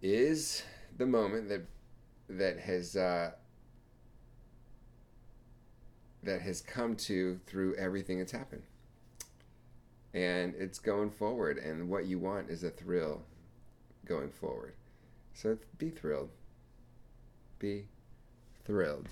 is 0.00 0.62
the 0.96 1.06
moment 1.06 1.48
that 1.48 1.62
that 2.28 2.58
has 2.58 2.96
uh, 2.96 3.32
that 6.22 6.40
has 6.40 6.60
come 6.62 6.96
to 6.96 7.38
through 7.46 7.74
everything 7.74 8.18
that's 8.18 8.32
happened 8.32 8.62
and 10.14 10.54
it's 10.56 10.78
going 10.78 11.10
forward 11.10 11.58
and 11.58 11.88
what 11.88 12.06
you 12.06 12.18
want 12.18 12.48
is 12.48 12.62
a 12.62 12.70
thrill 12.70 13.22
going 14.06 14.30
forward. 14.30 14.74
So 15.34 15.58
be 15.76 15.90
thrilled. 15.90 16.30
Be 17.58 17.86
thrilled. 18.64 19.08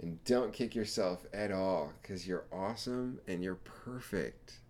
And 0.00 0.22
don't 0.24 0.52
kick 0.52 0.74
yourself 0.74 1.26
at 1.34 1.50
all 1.50 1.92
because 2.00 2.26
you're 2.26 2.44
awesome 2.52 3.18
and 3.26 3.42
you're 3.42 3.56
perfect. 3.56 4.60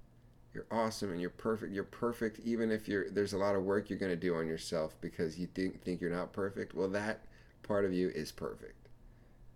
You're 0.55 0.67
awesome 0.71 1.11
and 1.11 1.21
you're 1.21 1.29
perfect. 1.29 1.73
You're 1.73 1.85
perfect 1.85 2.41
even 2.43 2.71
if 2.71 2.89
you're 2.89 3.11
there's 3.11 3.35
a 3.35 3.39
lot 3.39 3.57
of 3.57 3.65
work 3.65 3.91
you're 3.91 3.99
going 3.99 4.13
to 4.13 4.17
do 4.17 4.37
on 4.37 4.47
yourself 4.47 4.97
because 5.03 5.39
you 5.39 5.49
think, 5.49 5.83
think 5.83 6.01
you're 6.01 6.11
not 6.11 6.33
perfect. 6.33 6.75
Well 6.75 6.89
that 6.89 7.21
part 7.63 7.85
of 7.85 7.93
you 7.93 8.09
is 8.09 8.33
perfect. 8.33 8.89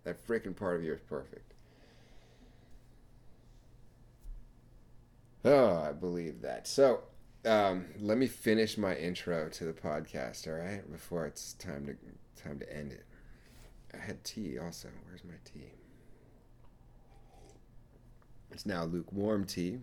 That 0.03 0.25
freaking 0.27 0.55
part 0.55 0.75
of 0.75 0.83
you 0.83 0.93
is 0.93 0.99
perfect 0.99 1.50
Oh, 5.43 5.77
I 5.77 5.91
believe 5.91 6.41
that. 6.41 6.67
So, 6.67 7.01
um, 7.45 7.85
let 7.99 8.17
me 8.17 8.27
finish 8.27 8.77
my 8.77 8.95
intro 8.95 9.49
to 9.49 9.65
the 9.65 9.73
podcast, 9.73 10.47
all 10.47 10.53
right? 10.53 10.89
Before 10.91 11.25
it's 11.25 11.53
time 11.53 11.87
to 11.87 11.95
time 12.41 12.59
to 12.59 12.75
end 12.75 12.91
it. 12.91 13.05
I 13.93 13.97
had 13.97 14.23
tea 14.23 14.57
also. 14.57 14.89
Where's 15.05 15.23
my 15.23 15.33
tea? 15.43 15.71
It's 18.51 18.65
now 18.65 18.85
lukewarm 18.85 19.45
tea. 19.45 19.79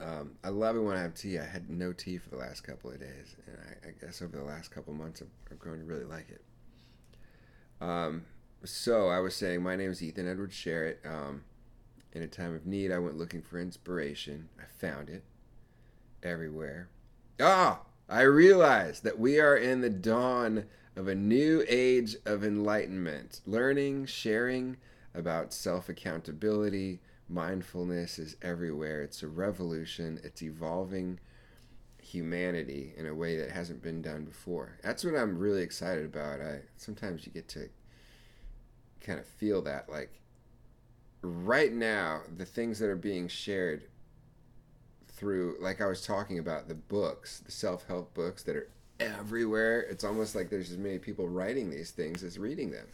Um, 0.00 0.32
I 0.44 0.48
love 0.50 0.76
it 0.76 0.80
when 0.80 0.96
I 0.96 1.02
have 1.02 1.14
tea. 1.14 1.38
I 1.38 1.44
had 1.44 1.70
no 1.70 1.92
tea 1.92 2.18
for 2.18 2.30
the 2.30 2.36
last 2.36 2.62
couple 2.62 2.90
of 2.90 3.00
days, 3.00 3.36
and 3.46 3.56
I, 3.58 3.88
I 3.88 3.92
guess 4.00 4.22
over 4.22 4.36
the 4.36 4.44
last 4.44 4.70
couple 4.70 4.92
of 4.92 4.98
months, 4.98 5.22
I've, 5.22 5.58
grown 5.58 5.78
to 5.78 5.84
really 5.84 6.04
like 6.04 6.28
it. 6.30 6.42
Um, 7.80 8.24
so 8.64 9.08
I 9.08 9.18
was 9.20 9.34
saying, 9.34 9.62
my 9.62 9.76
name 9.76 9.90
is 9.90 10.02
Ethan 10.02 10.28
Edward 10.28 10.50
Sherritt. 10.50 11.04
Um, 11.04 11.42
in 12.18 12.24
a 12.24 12.28
time 12.28 12.52
of 12.52 12.66
need, 12.66 12.90
I 12.90 12.98
went 12.98 13.16
looking 13.16 13.42
for 13.42 13.60
inspiration. 13.60 14.48
I 14.58 14.64
found 14.66 15.08
it 15.08 15.22
everywhere. 16.20 16.88
Ah, 17.40 17.82
I 18.08 18.22
realized 18.22 19.04
that 19.04 19.20
we 19.20 19.38
are 19.38 19.56
in 19.56 19.82
the 19.82 19.88
dawn 19.88 20.64
of 20.96 21.06
a 21.06 21.14
new 21.14 21.64
age 21.68 22.16
of 22.26 22.42
enlightenment. 22.42 23.40
Learning, 23.46 24.04
sharing 24.04 24.78
about 25.14 25.52
self 25.52 25.88
accountability, 25.88 26.98
mindfulness 27.28 28.18
is 28.18 28.36
everywhere. 28.42 29.02
It's 29.02 29.22
a 29.22 29.28
revolution. 29.28 30.18
It's 30.24 30.42
evolving 30.42 31.20
humanity 32.02 32.94
in 32.96 33.06
a 33.06 33.14
way 33.14 33.36
that 33.36 33.52
hasn't 33.52 33.80
been 33.80 34.02
done 34.02 34.24
before. 34.24 34.78
That's 34.82 35.04
what 35.04 35.14
I'm 35.14 35.38
really 35.38 35.62
excited 35.62 36.04
about. 36.04 36.40
I 36.40 36.62
sometimes 36.76 37.26
you 37.26 37.32
get 37.32 37.46
to 37.50 37.68
kind 39.00 39.20
of 39.20 39.26
feel 39.26 39.62
that 39.62 39.88
like 39.88 40.10
right 41.22 41.72
now 41.72 42.22
the 42.36 42.44
things 42.44 42.78
that 42.78 42.88
are 42.88 42.96
being 42.96 43.28
shared 43.28 43.84
through 45.08 45.56
like 45.60 45.80
I 45.80 45.86
was 45.86 46.04
talking 46.04 46.38
about 46.38 46.68
the 46.68 46.74
books, 46.74 47.40
the 47.40 47.50
self-help 47.50 48.14
books 48.14 48.42
that 48.44 48.56
are 48.56 48.68
everywhere. 49.00 49.80
It's 49.80 50.04
almost 50.04 50.34
like 50.34 50.50
there's 50.50 50.70
as 50.70 50.78
many 50.78 50.98
people 50.98 51.28
writing 51.28 51.70
these 51.70 51.90
things 51.90 52.22
as 52.22 52.38
reading 52.38 52.70
them. 52.70 52.86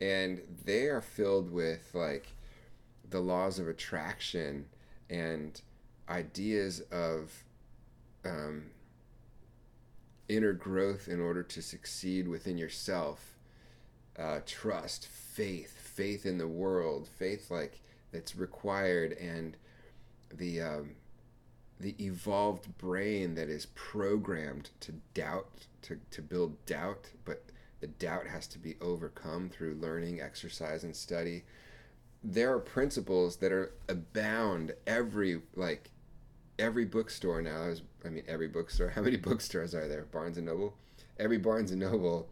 And 0.00 0.40
they 0.64 0.86
are 0.86 1.00
filled 1.00 1.50
with 1.50 1.90
like 1.94 2.26
the 3.08 3.20
laws 3.20 3.58
of 3.58 3.68
attraction 3.68 4.66
and 5.08 5.60
ideas 6.08 6.80
of 6.90 7.44
um, 8.24 8.64
inner 10.28 10.52
growth 10.52 11.08
in 11.08 11.20
order 11.20 11.42
to 11.42 11.62
succeed 11.62 12.26
within 12.26 12.58
yourself, 12.58 13.36
uh, 14.18 14.40
trust, 14.46 15.06
faith, 15.06 15.81
faith 15.94 16.26
in 16.26 16.38
the 16.38 16.48
world, 16.48 17.08
faith 17.08 17.50
like 17.50 17.80
that's 18.12 18.36
required, 18.36 19.12
and 19.12 19.56
the 20.34 20.60
um, 20.60 20.90
the 21.82 21.94
evolved 21.98 22.78
brain 22.78 23.34
that 23.34 23.48
is 23.48 23.66
programmed 23.66 24.70
to 24.80 24.92
doubt, 25.14 25.66
to, 25.82 25.98
to 26.12 26.22
build 26.22 26.64
doubt, 26.64 27.08
but 27.24 27.42
the 27.80 27.88
doubt 27.88 28.28
has 28.28 28.46
to 28.46 28.58
be 28.58 28.76
overcome 28.80 29.48
through 29.48 29.74
learning, 29.74 30.20
exercise, 30.20 30.84
and 30.84 30.94
study. 30.94 31.42
There 32.22 32.54
are 32.54 32.60
principles 32.60 33.36
that 33.38 33.50
are 33.50 33.72
abound 33.88 34.72
every 34.86 35.42
like 35.56 35.90
every 36.58 36.84
bookstore 36.84 37.42
now 37.42 37.72
I 38.04 38.08
mean 38.08 38.24
every 38.28 38.48
bookstore. 38.48 38.90
How 38.94 39.02
many 39.02 39.16
bookstores 39.16 39.74
are 39.74 39.88
there? 39.88 40.06
Barnes 40.12 40.36
and 40.36 40.46
Noble. 40.46 40.74
Every 41.18 41.38
Barnes 41.38 41.72
and 41.72 41.80
Noble. 41.80 42.28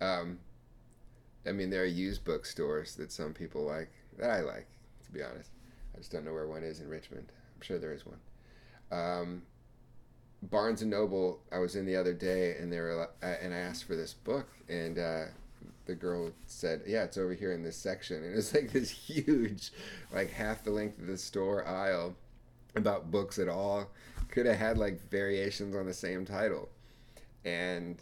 Um, 0.00 0.38
I 1.46 1.52
mean, 1.52 1.70
there 1.70 1.82
are 1.82 1.86
used 1.86 2.24
bookstores 2.24 2.94
that 2.96 3.10
some 3.10 3.32
people 3.32 3.64
like 3.64 3.90
that 4.18 4.30
I 4.30 4.40
like. 4.40 4.66
To 5.04 5.12
be 5.12 5.22
honest, 5.22 5.50
I 5.94 5.98
just 5.98 6.12
don't 6.12 6.24
know 6.24 6.32
where 6.32 6.46
one 6.46 6.62
is 6.62 6.80
in 6.80 6.88
Richmond. 6.88 7.32
I'm 7.56 7.62
sure 7.62 7.78
there 7.78 7.92
is 7.92 8.04
one. 8.06 8.20
Um, 8.90 9.42
Barnes 10.42 10.82
and 10.82 10.90
Noble. 10.90 11.40
I 11.50 11.58
was 11.58 11.76
in 11.76 11.86
the 11.86 11.96
other 11.96 12.14
day, 12.14 12.56
and 12.58 12.72
they 12.72 12.80
were 12.80 13.08
and 13.22 13.54
I 13.54 13.58
asked 13.58 13.84
for 13.84 13.96
this 13.96 14.12
book, 14.12 14.48
and 14.68 14.98
uh, 14.98 15.24
the 15.86 15.94
girl 15.94 16.32
said, 16.46 16.82
"Yeah, 16.86 17.04
it's 17.04 17.18
over 17.18 17.34
here 17.34 17.52
in 17.52 17.62
this 17.62 17.76
section." 17.76 18.18
And 18.18 18.32
it 18.32 18.36
was 18.36 18.54
like 18.54 18.72
this 18.72 18.90
huge, 18.90 19.72
like 20.12 20.30
half 20.30 20.64
the 20.64 20.70
length 20.70 20.98
of 20.98 21.06
the 21.06 21.16
store 21.16 21.66
aisle 21.66 22.14
about 22.74 23.10
books 23.10 23.38
at 23.38 23.48
all. 23.48 23.90
Could 24.28 24.46
have 24.46 24.56
had 24.56 24.78
like 24.78 25.10
variations 25.10 25.76
on 25.76 25.86
the 25.86 25.94
same 25.94 26.24
title. 26.24 26.68
And 27.44 28.00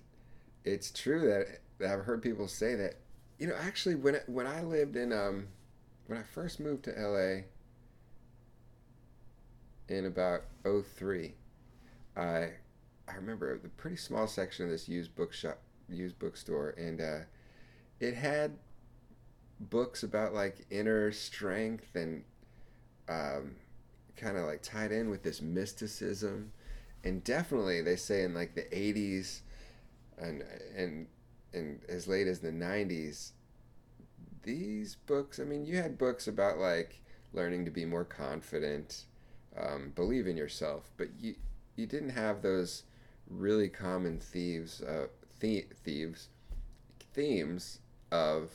it's 0.65 0.91
true 0.91 1.27
that 1.29 1.91
I've 1.91 2.05
heard 2.05 2.23
people 2.23 2.47
say 2.47 2.75
that, 2.77 2.95
you 3.41 3.49
know, 3.49 3.57
actually 3.59 3.97
when 3.97 4.21
when 4.27 4.47
I 4.47 4.63
lived 4.63 4.97
in 4.97 5.13
um 5.13 5.49
when 6.07 6.19
I 6.19 6.23
first 6.23 6.61
moved 6.61 6.85
to 6.85 6.93
LA 6.97 7.43
in 9.89 10.07
about 10.07 10.43
03, 10.65 11.35
I 12.17 12.21
I 13.09 13.15
remember 13.17 13.59
the 13.59 13.71
pretty 13.71 13.97
small 13.97 14.27
section 14.27 14.67
of 14.67 14.71
this 14.71 14.89
used 14.89 15.17
bookshop 15.17 15.59
used 15.89 16.19
bookstore 16.21 16.71
and 16.79 17.01
uh, 17.01 17.19
it 17.99 18.15
had 18.15 18.53
books 19.59 20.03
about 20.03 20.35
like 20.35 20.67
inner 20.71 21.11
strength 21.13 21.95
and 21.97 22.25
um, 23.09 23.57
kind 24.17 24.37
of 24.37 24.45
like 24.45 24.63
tied 24.63 24.93
in 24.93 25.11
with 25.11 25.23
this 25.23 25.43
mysticism. 25.43 26.53
And 27.05 27.25
definitely 27.25 27.83
they 27.83 27.97
say 27.97 28.23
in 28.23 28.35
like 28.35 28.55
the 28.55 28.67
80s 28.73 29.41
and 30.19 30.45
and 30.77 31.07
and 31.53 31.81
as 31.89 32.07
late 32.07 32.27
as 32.27 32.41
the 32.41 32.51
90s 32.51 33.33
these 34.43 34.97
books 35.07 35.39
i 35.39 35.45
mean 35.45 35.65
you 35.65 35.77
had 35.77 35.99
books 35.99 36.27
about 36.27 36.59
like 36.59 37.01
learning 37.33 37.65
to 37.65 37.71
be 37.71 37.85
more 37.85 38.05
confident 38.05 39.05
um, 39.59 39.93
believe 39.95 40.27
in 40.27 40.37
yourself 40.37 40.91
but 40.97 41.09
you 41.19 41.35
you 41.77 41.87
didn't 41.87 42.11
have 42.11 42.43
those 42.43 42.85
really 43.29 43.69
common 43.69 44.19
thieves 44.19 44.81
uh, 44.83 45.07
th- 45.41 45.69
thieves 45.85 46.29
themes 47.13 47.79
of 48.11 48.51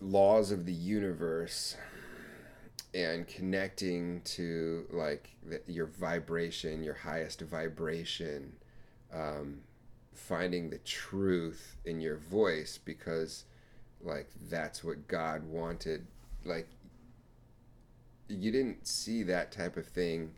laws 0.00 0.50
of 0.50 0.66
the 0.66 0.72
universe 0.72 1.76
and 2.94 3.26
connecting 3.28 4.20
to 4.22 4.86
like 4.90 5.30
the, 5.46 5.60
your 5.66 5.86
vibration, 5.86 6.82
your 6.82 6.94
highest 6.94 7.40
vibration, 7.42 8.52
um, 9.12 9.60
finding 10.14 10.70
the 10.70 10.78
truth 10.78 11.76
in 11.84 12.00
your 12.00 12.16
voice 12.16 12.78
because 12.84 13.44
like 14.02 14.28
that's 14.48 14.82
what 14.84 15.08
God 15.08 15.44
wanted. 15.44 16.06
Like 16.44 16.68
you 18.28 18.50
didn't 18.50 18.86
see 18.86 19.22
that 19.24 19.52
type 19.52 19.76
of 19.76 19.86
thing 19.86 20.32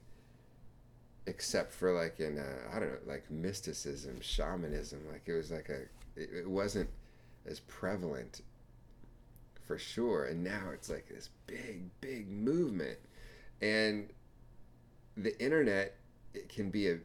except 1.27 1.73
for 1.73 1.93
like 1.93 2.21
in 2.21 2.39
uh, 2.39 2.75
I 2.75 2.81
don't 2.81 2.91
know 2.91 3.13
like 3.13 3.31
mysticism, 3.31 4.21
shamanism. 4.21 5.01
Like 5.11 5.23
it 5.27 5.35
was 5.35 5.51
like 5.51 5.69
a 5.69 5.83
it, 6.21 6.31
it 6.33 6.49
wasn't 6.49 6.91
as 7.47 7.61
prevalent 7.61 8.43
for 9.67 9.79
sure. 9.79 10.25
And 10.25 10.43
now 10.43 10.71
it's 10.73 10.91
like 10.91 11.09
this 11.09 11.31
big, 11.47 11.91
big 12.01 12.31
movement. 12.31 12.99
And 13.61 14.09
the 15.17 15.41
internet 15.43 15.97
it 16.35 16.49
can 16.49 16.71
be 16.71 16.89
a, 16.89 16.99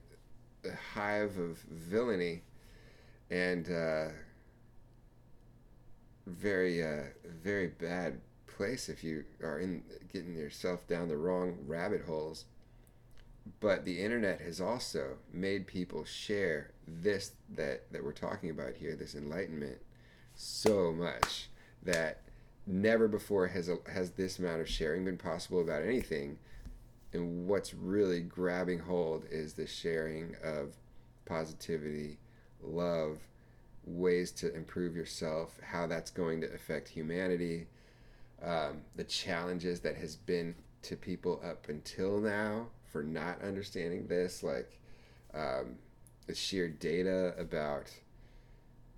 hive 0.94 1.38
of 1.38 1.58
villainy 1.70 2.42
and 3.30 3.70
uh, 3.70 4.08
very, 6.26 6.84
uh, 6.84 7.04
very 7.44 7.68
bad 7.68 8.20
place 8.48 8.90
if 8.90 9.04
you 9.04 9.24
are 9.44 9.60
in 9.60 9.84
getting 10.12 10.36
yourself 10.36 10.88
down 10.88 11.08
the 11.08 11.18
wrong 11.18 11.58
rabbit 11.66 12.02
holes. 12.02 12.46
But 13.60 13.86
the 13.86 14.02
internet 14.02 14.42
has 14.42 14.60
also 14.60 15.18
made 15.32 15.68
people 15.68 16.04
share 16.04 16.72
this 16.86 17.32
that 17.56 17.92
that 17.92 18.04
we're 18.04 18.12
talking 18.12 18.50
about 18.50 18.76
here, 18.76 18.96
this 18.96 19.16
enlightenment, 19.16 19.78
so 20.36 20.92
much 20.92 21.50
that 21.84 22.24
never 22.66 23.08
before 23.08 23.48
has 23.48 23.70
a, 23.70 23.78
has 23.94 24.12
this 24.12 24.38
amount 24.38 24.60
of 24.60 24.70
sharing 24.70 25.06
been 25.06 25.18
possible 25.18 25.62
about 25.62 25.84
anything. 25.84 26.38
And 27.14 27.48
what's 27.48 27.74
really 27.74 28.22
grabbing 28.22 28.80
hold 28.80 29.26
is 29.32 29.54
the 29.54 29.68
sharing 29.68 30.36
of 30.44 30.76
positivity, 31.26 32.18
love, 32.62 33.20
ways 33.86 34.32
to 34.32 34.54
improve 34.54 34.96
yourself, 34.96 35.58
how 35.64 35.88
that's 35.88 36.12
going 36.12 36.42
to 36.42 36.54
affect 36.54 36.90
humanity, 36.90 37.68
um, 38.44 38.82
the 38.96 39.04
challenges 39.04 39.80
that 39.82 39.96
has 39.96 40.16
been 40.16 40.54
to 40.84 40.96
people 40.96 41.42
up 41.44 41.70
until 41.70 42.20
now 42.20 42.68
for 42.92 43.04
not 43.04 43.42
understanding 43.42 44.08
this, 44.08 44.44
like 44.44 44.80
um, 45.34 45.76
the 46.28 46.36
sheer 46.36 46.68
data 46.68 47.34
about 47.38 47.92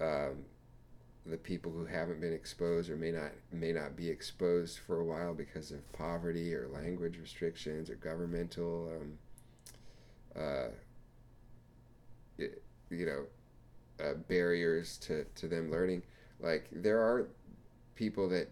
um, 0.01 0.45
the 1.25 1.37
people 1.37 1.71
who 1.71 1.85
haven't 1.85 2.21
been 2.21 2.33
exposed 2.33 2.89
or 2.89 2.95
may 2.95 3.11
not 3.11 3.31
may 3.51 3.71
not 3.71 3.95
be 3.95 4.09
exposed 4.09 4.79
for 4.79 4.99
a 4.99 5.03
while 5.03 5.33
because 5.33 5.71
of 5.71 5.91
poverty 5.93 6.53
or 6.53 6.67
language 6.69 7.17
restrictions 7.17 7.89
or 7.89 7.95
governmental 7.95 8.89
um, 8.95 10.41
uh, 10.41 10.67
it, 12.37 12.63
you 12.89 13.05
know 13.05 13.25
uh, 14.03 14.13
barriers 14.27 14.97
to, 14.97 15.25
to 15.35 15.47
them 15.47 15.71
learning. 15.71 16.03
Like 16.39 16.67
there 16.71 16.99
are 16.99 17.29
people 17.95 18.29
that 18.29 18.49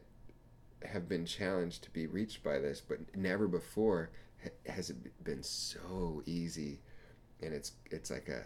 have 0.83 1.07
been 1.07 1.25
challenged 1.25 1.83
to 1.83 1.89
be 1.89 2.05
reached 2.05 2.43
by 2.43 2.59
this 2.59 2.81
but 2.81 2.99
never 3.15 3.47
before 3.47 4.11
has 4.67 4.89
it 4.89 5.23
been 5.23 5.43
so 5.43 6.21
easy. 6.25 6.79
And 7.41 7.53
it's 7.53 7.73
it's 7.91 8.11
like 8.11 8.29
a, 8.29 8.45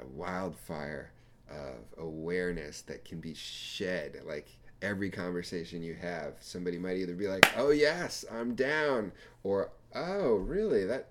a 0.00 0.06
wildfire 0.06 1.12
of 1.52 2.04
awareness 2.04 2.82
that 2.82 3.04
can 3.04 3.20
be 3.20 3.34
shed 3.34 4.20
like 4.26 4.48
every 4.80 5.10
conversation 5.10 5.82
you 5.82 5.94
have 5.94 6.34
somebody 6.40 6.78
might 6.78 6.96
either 6.96 7.14
be 7.14 7.28
like 7.28 7.46
oh 7.56 7.70
yes 7.70 8.24
i'm 8.32 8.54
down 8.54 9.12
or 9.44 9.70
oh 9.94 10.34
really 10.34 10.84
that 10.84 11.10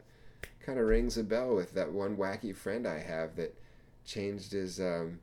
kind 0.65 0.77
of 0.77 0.85
rings 0.85 1.17
a 1.17 1.23
bell 1.23 1.55
with 1.55 1.73
that 1.73 1.91
one 1.91 2.17
wacky 2.17 2.55
friend 2.55 2.87
i 2.87 2.99
have 2.99 3.35
that 3.35 3.55
changed 4.05 4.51
his 4.51 4.79
um, 4.79 5.19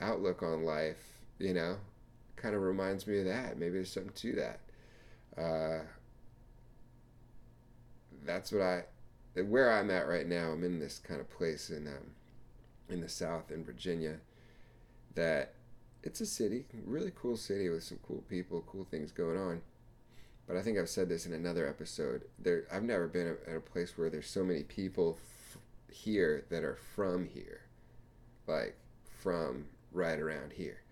outlook 0.00 0.42
on 0.42 0.64
life, 0.64 1.20
you 1.38 1.54
know, 1.54 1.76
kind 2.36 2.54
of 2.54 2.62
reminds 2.62 3.06
me 3.06 3.18
of 3.20 3.26
that. 3.26 3.58
Maybe 3.58 3.72
there's 3.72 3.92
something 3.92 4.12
to 4.14 4.32
that. 4.36 4.60
Uh, 5.40 5.82
that's 8.24 8.52
what 8.52 8.62
I, 8.62 8.84
where 9.42 9.72
I'm 9.72 9.90
at 9.90 10.08
right 10.08 10.26
now. 10.26 10.50
I'm 10.50 10.64
in 10.64 10.78
this 10.78 10.98
kind 10.98 11.20
of 11.20 11.30
place 11.30 11.70
in 11.70 11.86
um, 11.86 12.14
in 12.88 13.00
the 13.00 13.08
South 13.08 13.50
in 13.50 13.64
Virginia. 13.64 14.16
That 15.14 15.54
it's 16.02 16.20
a 16.20 16.26
city, 16.26 16.64
really 16.84 17.12
cool 17.14 17.36
city 17.36 17.68
with 17.68 17.82
some 17.82 17.98
cool 18.06 18.24
people, 18.28 18.64
cool 18.66 18.84
things 18.84 19.12
going 19.12 19.38
on. 19.38 19.62
But 20.46 20.56
I 20.56 20.62
think 20.62 20.78
I've 20.78 20.88
said 20.88 21.08
this 21.08 21.26
in 21.26 21.32
another 21.32 21.68
episode. 21.68 22.22
There, 22.38 22.64
I've 22.72 22.82
never 22.82 23.06
been 23.06 23.36
at 23.46 23.56
a 23.56 23.60
place 23.60 23.96
where 23.96 24.10
there's 24.10 24.28
so 24.28 24.42
many 24.42 24.64
people 24.64 25.18
f- 25.20 25.58
here 25.94 26.44
that 26.50 26.64
are 26.64 26.78
from 26.94 27.26
here, 27.26 27.62
like 28.46 28.76
from 29.20 29.66
right 29.92 30.18
around 30.18 30.52
here. 30.52 30.82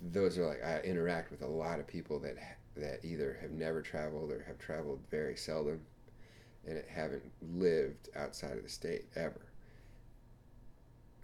Those 0.00 0.38
are 0.38 0.46
like 0.46 0.62
I 0.62 0.80
interact 0.80 1.30
with 1.30 1.42
a 1.42 1.46
lot 1.46 1.80
of 1.80 1.86
people 1.86 2.18
that 2.20 2.36
that 2.76 3.04
either 3.04 3.38
have 3.40 3.52
never 3.52 3.80
traveled 3.80 4.30
or 4.30 4.44
have 4.46 4.58
traveled 4.58 5.00
very 5.10 5.36
seldom, 5.36 5.80
and 6.66 6.82
haven't 6.88 7.22
lived 7.40 8.08
outside 8.16 8.56
of 8.56 8.62
the 8.62 8.68
state 8.68 9.06
ever. 9.16 9.40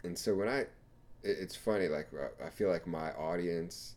And 0.02 0.18
so 0.18 0.34
when 0.34 0.48
I, 0.48 0.66
it's 1.22 1.56
funny. 1.56 1.88
Like 1.88 2.08
I 2.44 2.50
feel 2.50 2.68
like 2.70 2.86
my 2.86 3.12
audience, 3.12 3.96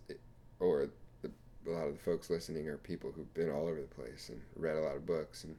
or 0.59 0.89
the, 1.21 1.31
a 1.67 1.71
lot 1.71 1.87
of 1.87 1.93
the 1.93 2.03
folks 2.03 2.29
listening, 2.29 2.67
are 2.67 2.77
people 2.77 3.11
who've 3.11 3.33
been 3.33 3.49
all 3.49 3.67
over 3.67 3.81
the 3.81 3.87
place 3.87 4.29
and 4.29 4.41
read 4.55 4.77
a 4.77 4.81
lot 4.81 4.95
of 4.95 5.05
books 5.05 5.43
and 5.43 5.55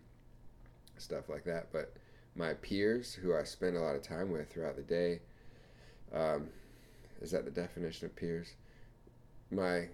stuff 0.98 1.29
like 1.29 1.44
that. 1.44 1.72
But 1.72 1.94
my 2.37 2.55
peers, 2.55 3.14
who 3.14 3.35
I 3.35 3.44
spend 3.44 3.77
a 3.77 3.81
lot 3.81 3.96
of 3.96 4.03
time 4.03 4.31
with 4.31 4.50
throughout 4.50 4.77
the 4.77 4.83
day, 4.83 5.20
um, 6.12 6.48
is 7.20 7.31
that 7.31 7.44
the 7.44 7.50
definition 7.50 8.07
of 8.07 8.16
peers? 8.16 8.55
My 9.50 9.88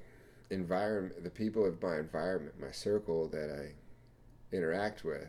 environment, 0.51 1.23
the 1.23 1.31
people 1.31 1.65
of 1.67 1.81
my 1.83 1.99
environment, 1.99 2.55
my 2.61 2.71
circle 2.71 3.29
that 3.29 3.51
I 3.51 4.57
interact 4.57 5.05
with 5.05 5.29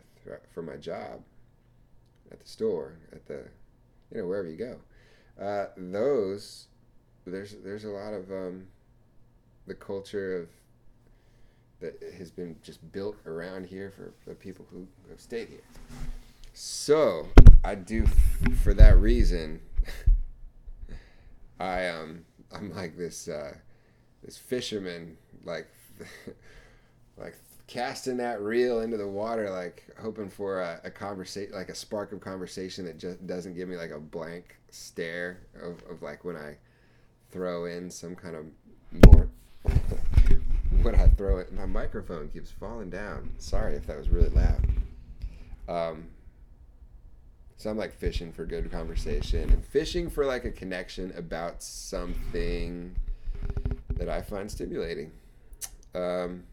for 0.53 0.61
my 0.61 0.77
job, 0.77 1.21
at 2.31 2.39
the 2.39 2.47
store, 2.47 2.97
at 3.11 3.25
the, 3.27 3.43
you 4.11 4.21
know, 4.21 4.27
wherever 4.27 4.47
you 4.47 4.57
go. 4.57 4.79
Uh, 5.39 5.65
those, 5.77 6.67
there's 7.25 7.55
there's 7.63 7.85
a 7.85 7.89
lot 7.89 8.13
of 8.13 8.31
um, 8.31 8.67
the 9.67 9.73
culture 9.73 10.37
of 10.37 10.49
that 11.79 12.01
has 12.17 12.31
been 12.31 12.55
just 12.63 12.91
built 12.91 13.17
around 13.25 13.65
here 13.65 13.91
for 13.91 14.13
the 14.27 14.35
people 14.35 14.65
who 14.71 14.87
have 15.09 15.19
stayed 15.19 15.49
here. 15.49 15.63
So 16.53 17.27
I 17.63 17.75
do, 17.75 18.05
for 18.63 18.73
that 18.75 18.97
reason, 18.97 19.61
I 21.59 21.87
um 21.87 22.25
I'm 22.51 22.73
like 22.75 22.97
this 22.97 23.27
uh, 23.27 23.53
this 24.23 24.37
fisherman 24.37 25.17
like 25.43 25.67
like 27.17 27.35
casting 27.71 28.17
that 28.17 28.41
reel 28.41 28.81
into 28.81 28.97
the 28.97 29.07
water 29.07 29.49
like 29.49 29.85
hoping 29.97 30.29
for 30.29 30.59
a, 30.59 30.81
a 30.83 30.91
conversation 30.91 31.55
like 31.55 31.69
a 31.69 31.75
spark 31.75 32.11
of 32.11 32.19
conversation 32.19 32.83
that 32.83 32.97
just 32.97 33.25
doesn't 33.25 33.55
give 33.55 33.69
me 33.69 33.77
like 33.77 33.91
a 33.91 33.99
blank 33.99 34.57
stare 34.69 35.39
of, 35.55 35.81
of 35.89 36.01
like 36.01 36.25
when 36.25 36.35
I 36.35 36.57
throw 37.31 37.63
in 37.63 37.89
some 37.89 38.13
kind 38.13 38.35
of 38.35 38.45
more 39.07 39.29
when 40.81 40.95
I 40.95 41.07
throw 41.07 41.37
it 41.37 41.53
my 41.53 41.65
microphone 41.65 42.27
keeps 42.27 42.51
falling 42.51 42.89
down 42.89 43.31
sorry 43.37 43.75
if 43.75 43.87
that 43.87 43.97
was 43.97 44.09
really 44.09 44.31
loud 44.31 44.67
um 45.69 46.03
so 47.55 47.69
I'm 47.69 47.77
like 47.77 47.93
fishing 47.93 48.33
for 48.33 48.45
good 48.45 48.69
conversation 48.69 49.49
and 49.49 49.63
fishing 49.63 50.09
for 50.09 50.25
like 50.25 50.43
a 50.43 50.51
connection 50.51 51.13
about 51.15 51.63
something 51.63 52.97
that 53.95 54.09
I 54.09 54.21
find 54.21 54.49
stimulating. 54.49 55.11
Um, 55.93 56.45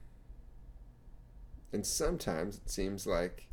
and 1.72 1.86
sometimes 1.86 2.56
it 2.56 2.70
seems 2.70 3.06
like 3.06 3.46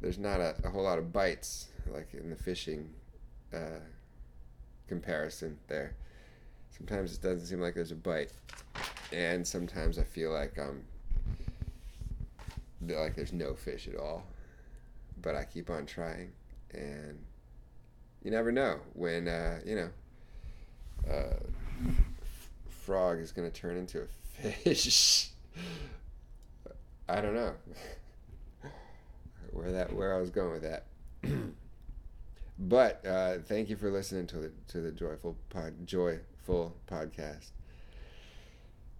there's 0.00 0.18
not 0.18 0.40
a, 0.40 0.56
a, 0.64 0.70
whole 0.70 0.82
lot 0.82 0.98
of 0.98 1.12
bites, 1.12 1.68
like 1.92 2.12
in 2.14 2.30
the 2.30 2.36
fishing 2.36 2.90
uh, 3.54 3.80
comparison 4.88 5.58
there. 5.68 5.94
Sometimes 6.76 7.14
it 7.14 7.22
doesn't 7.22 7.46
seem 7.46 7.60
like 7.60 7.74
there's 7.74 7.92
a 7.92 7.96
bite, 7.96 8.32
and 9.12 9.46
sometimes 9.46 9.98
I 9.98 10.04
feel 10.04 10.32
like 10.32 10.58
um 10.58 10.82
like 12.88 13.14
there's 13.14 13.32
no 13.32 13.54
fish 13.54 13.86
at 13.88 13.96
all. 13.96 14.24
But 15.20 15.36
I 15.36 15.44
keep 15.44 15.70
on 15.70 15.86
trying 15.86 16.32
and 16.74 17.18
you 18.24 18.30
never 18.30 18.52
know 18.52 18.78
when 18.94 19.28
uh, 19.28 19.60
you 19.64 19.76
know 19.76 19.90
uh, 21.10 21.34
frog 22.68 23.18
is 23.18 23.32
going 23.32 23.50
to 23.50 23.60
turn 23.60 23.76
into 23.76 24.02
a 24.02 24.06
fish. 24.64 25.30
I 27.12 27.20
don't 27.20 27.34
know 27.34 27.52
where 29.50 29.70
that 29.70 29.92
where 29.92 30.14
I 30.14 30.18
was 30.18 30.30
going 30.30 30.52
with 30.52 30.62
that. 30.62 30.86
but 32.58 33.04
uh, 33.04 33.34
thank 33.46 33.68
you 33.68 33.76
for 33.76 33.90
listening 33.90 34.26
to 34.28 34.38
the 34.38 34.50
to 34.68 34.80
the 34.80 34.90
joyful 34.90 35.36
pod, 35.50 35.74
joyful 35.86 36.74
podcast. 36.90 37.50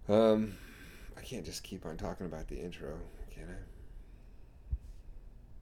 Um, 0.07 0.53
I 1.17 1.21
can't 1.21 1.43
just 1.43 1.63
keep 1.63 1.87
on 1.87 1.97
talking 1.97 2.27
about 2.27 2.47
the 2.47 2.59
intro, 2.59 2.99
can 3.33 3.45
I? 3.49 4.75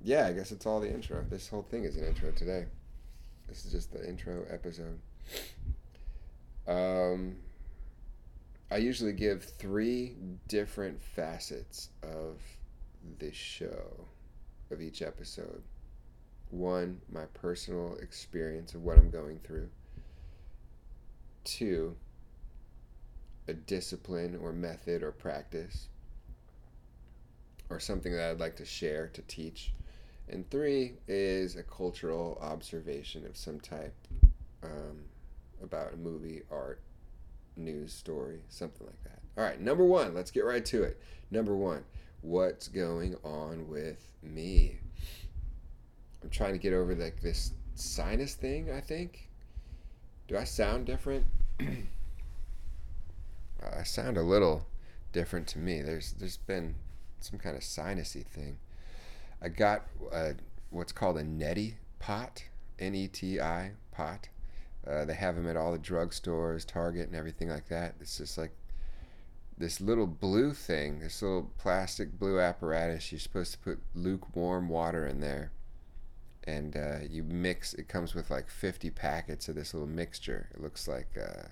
yeah, 0.04 0.28
I 0.28 0.34
guess 0.34 0.52
it's 0.52 0.66
all 0.66 0.82
the 0.82 0.92
intro. 0.94 1.24
This 1.30 1.48
whole 1.48 1.64
thing 1.64 1.86
is 1.86 1.96
an 1.96 2.06
intro 2.06 2.32
today. 2.32 2.66
This 3.48 3.66
is 3.66 3.72
just 3.72 3.94
the 3.94 4.06
intro 4.06 4.44
episode. 4.50 5.00
Um, 6.68 7.38
I 8.72 8.78
usually 8.78 9.14
give 9.14 9.44
three 9.44 10.16
different 10.48 11.02
facets 11.02 11.90
of 12.02 12.40
this 13.20 13.36
show, 13.36 14.08
of 14.72 14.82
each 14.82 15.02
episode. 15.02 15.62
One, 16.50 17.02
my 17.12 17.26
personal 17.34 17.98
experience 18.02 18.74
of 18.74 18.84
what 18.84 18.98
I'm 18.98 19.10
going 19.10 19.40
through. 19.40 19.70
Two, 21.44 21.98
a 23.48 23.54
discipline 23.54 24.40
or 24.42 24.54
method 24.54 25.04
or 25.04 25.12
practice, 25.12 25.90
or 27.70 27.80
something 27.80 28.14
that 28.14 28.32
I'd 28.32 28.40
like 28.40 28.56
to 28.58 28.66
share, 28.66 29.08
to 29.10 29.22
teach 29.24 29.74
and 30.32 30.50
three 30.50 30.94
is 31.08 31.58
a 31.58 31.64
cultural 31.64 32.38
observation 32.42 33.26
of 33.26 33.36
some 33.36 33.60
type 33.60 33.94
um, 34.64 35.02
about 35.62 35.94
a 35.94 35.98
movie, 35.98 36.42
art, 36.50 36.82
news 37.56 37.94
story, 37.94 38.40
something 38.50 38.86
like 38.86 39.04
that. 39.04 39.20
All 39.38 39.44
right, 39.44 39.60
number 39.60 39.86
one, 39.86 40.14
let's 40.14 40.32
get 40.32 40.46
right 40.46 40.66
to 40.66 40.84
it. 40.84 41.02
Number 41.30 41.56
one, 41.56 41.84
what's 42.22 42.68
going 42.68 43.16
on 43.24 43.68
with 43.68 44.14
me? 44.22 44.80
I'm 46.24 46.30
trying 46.30 46.54
to 46.54 46.60
get 46.60 46.74
over 46.74 46.96
like 46.96 47.22
this 47.22 47.54
sinus 47.76 48.36
thing, 48.36 48.72
I 48.72 48.82
think. 48.82 49.30
Do 50.28 50.38
I 50.38 50.44
sound 50.44 50.86
different? 50.86 51.26
I 51.60 51.84
sound 53.84 54.18
a 54.18 54.24
little 54.24 54.68
different 55.12 55.48
to 55.48 55.60
me. 55.60 55.82
There's 55.82 56.14
there's 56.14 56.38
been 56.38 56.76
some 57.20 57.40
kind 57.40 57.56
of 57.56 57.64
sinusy 57.64 58.26
thing. 58.26 58.58
I 59.42 59.50
got 59.50 59.88
uh, 60.12 60.34
what's 60.70 60.92
called 60.92 61.18
a 61.18 61.24
neti 61.24 61.76
pot, 62.00 62.44
N 62.80 62.96
E 62.96 63.08
T 63.08 63.40
I 63.40 63.72
pot. 63.92 64.30
Uh, 64.88 65.06
they 65.06 65.14
have 65.14 65.36
them 65.36 65.48
at 65.48 65.56
all 65.56 65.72
the 65.72 65.78
drugstores, 65.78 66.66
Target, 66.66 67.08
and 67.08 67.16
everything 67.16 67.50
like 67.50 67.68
that. 67.70 67.96
It's 68.00 68.18
just 68.18 68.38
like 68.38 68.52
this 69.58 69.80
little 69.80 70.08
blue 70.08 70.54
thing, 70.54 71.00
this 71.00 71.22
little 71.22 71.52
plastic 71.58 72.18
blue 72.18 72.40
apparatus. 72.40 73.12
You're 73.12 73.20
supposed 73.20 73.54
to 73.54 73.60
put 73.60 73.80
lukewarm 73.94 74.70
water 74.70 75.06
in 75.06 75.20
there, 75.20 75.52
and 76.44 76.76
uh, 76.76 76.98
you 77.10 77.24
mix. 77.24 77.74
It 77.74 77.88
comes 77.88 78.16
with 78.16 78.32
like 78.32 78.50
50 78.50 78.90
packets 78.90 79.48
of 79.48 79.56
this 79.56 79.74
little 79.74 79.88
mixture. 79.90 80.50
It 80.54 80.62
looks 80.62 80.88
like 80.88 81.16
uh, 81.16 81.50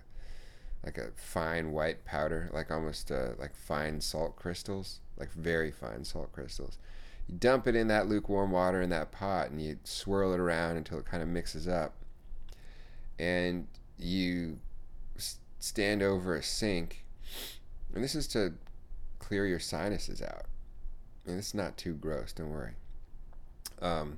like 0.83 0.97
a 0.97 1.11
fine 1.15 1.71
white 1.71 2.05
powder, 2.05 2.49
like 2.51 2.71
almost 2.71 3.11
uh, 3.11 3.33
like 3.37 3.55
fine 3.55 4.01
salt 4.01 4.35
crystals, 4.35 5.01
like 5.17 5.31
very 5.33 5.71
fine 5.71 6.03
salt 6.03 6.31
crystals 6.31 6.79
you 7.29 7.35
dump 7.37 7.67
it 7.67 7.75
in 7.75 7.87
that 7.87 8.09
lukewarm 8.09 8.51
water 8.51 8.81
in 8.81 8.89
that 8.89 9.11
pot 9.11 9.51
and 9.51 9.61
you 9.61 9.77
swirl 9.83 10.33
it 10.33 10.39
around 10.39 10.77
until 10.77 10.97
it 10.97 11.05
kind 11.05 11.21
of 11.21 11.29
mixes 11.29 11.67
up. 11.67 11.93
And 13.19 13.67
you 13.99 14.59
stand 15.59 16.01
over 16.01 16.35
a 16.35 16.41
sink, 16.41 17.03
and 17.93 18.03
this 18.03 18.15
is 18.15 18.27
to 18.29 18.53
clear 19.19 19.45
your 19.45 19.59
sinuses 19.59 20.21
out. 20.21 20.45
And 21.25 21.37
it's 21.37 21.53
not 21.53 21.77
too 21.77 21.93
gross, 21.93 22.33
don't 22.33 22.49
worry. 22.49 22.73
Um, 23.81 24.17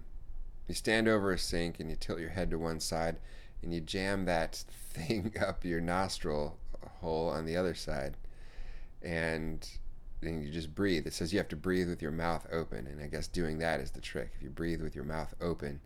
you 0.68 0.76
stand 0.76 1.08
over 1.08 1.34
a 1.34 1.38
sink 1.38 1.80
and 1.80 1.90
you 1.90 1.96
tilt 1.96 2.20
your 2.20 2.30
head 2.30 2.50
to 2.52 2.58
one 2.58 2.80
side 2.80 3.18
and 3.62 3.74
you 3.74 3.82
jam 3.82 4.26
that 4.26 4.56
thing 4.94 5.34
up 5.40 5.66
your 5.66 5.82
nostril 5.82 6.58
hole 7.02 7.30
on 7.30 7.46
the 7.46 7.58
other 7.58 7.74
side. 7.74 8.16
And 9.02 9.68
then 10.22 10.42
you 10.42 10.52
just 10.52 10.74
breathe. 10.74 11.08
It 11.08 11.14
says 11.14 11.34
you 11.34 11.40
have 11.40 11.48
to 11.50 11.56
breathe 11.56 11.90
with 11.90 12.02
your 12.02 12.12
mouth 12.12 12.46
open, 12.52 12.86
and 12.86 13.02
I 13.02 13.08
guess 13.08 13.28
doing 13.28 13.58
that 13.60 13.80
is 13.80 13.92
the 13.92 14.02
trick. 14.02 14.32
If 14.36 14.44
you 14.44 14.50
breathe 14.50 14.82
with 14.82 14.96
your 14.96 15.04
mouth 15.04 15.34
open, 15.42 15.82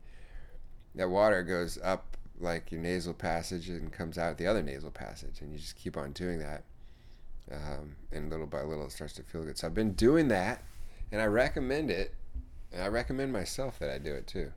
that 0.95 1.09
water 1.09 1.41
goes 1.41 1.79
up 1.81 2.17
like 2.39 2.71
your 2.71 2.81
nasal 2.81 3.13
passage 3.13 3.69
and 3.69 3.91
comes 3.91 4.17
out 4.17 4.37
the 4.37 4.47
other 4.47 4.61
nasal 4.61 4.91
passage, 4.91 5.41
and 5.41 5.51
you 5.51 5.57
just 5.57 5.75
keep 5.75 5.97
on 5.97 6.11
doing 6.11 6.39
that. 6.39 6.63
Um, 7.51 7.95
and 8.11 8.29
little 8.29 8.47
by 8.47 8.61
little, 8.63 8.85
it 8.85 8.91
starts 8.91 9.13
to 9.13 9.23
feel 9.23 9.43
good. 9.43 9.57
So 9.57 9.67
I've 9.67 9.73
been 9.73 9.93
doing 9.93 10.27
that, 10.29 10.63
and 11.11 11.21
I 11.21 11.25
recommend 11.25 11.91
it. 11.91 12.13
And 12.73 12.81
I 12.83 12.87
recommend 12.87 13.31
myself 13.31 13.79
that 13.79 13.89
I 13.89 13.99
do 13.99 14.13
it 14.13 14.27
too, 14.27 14.51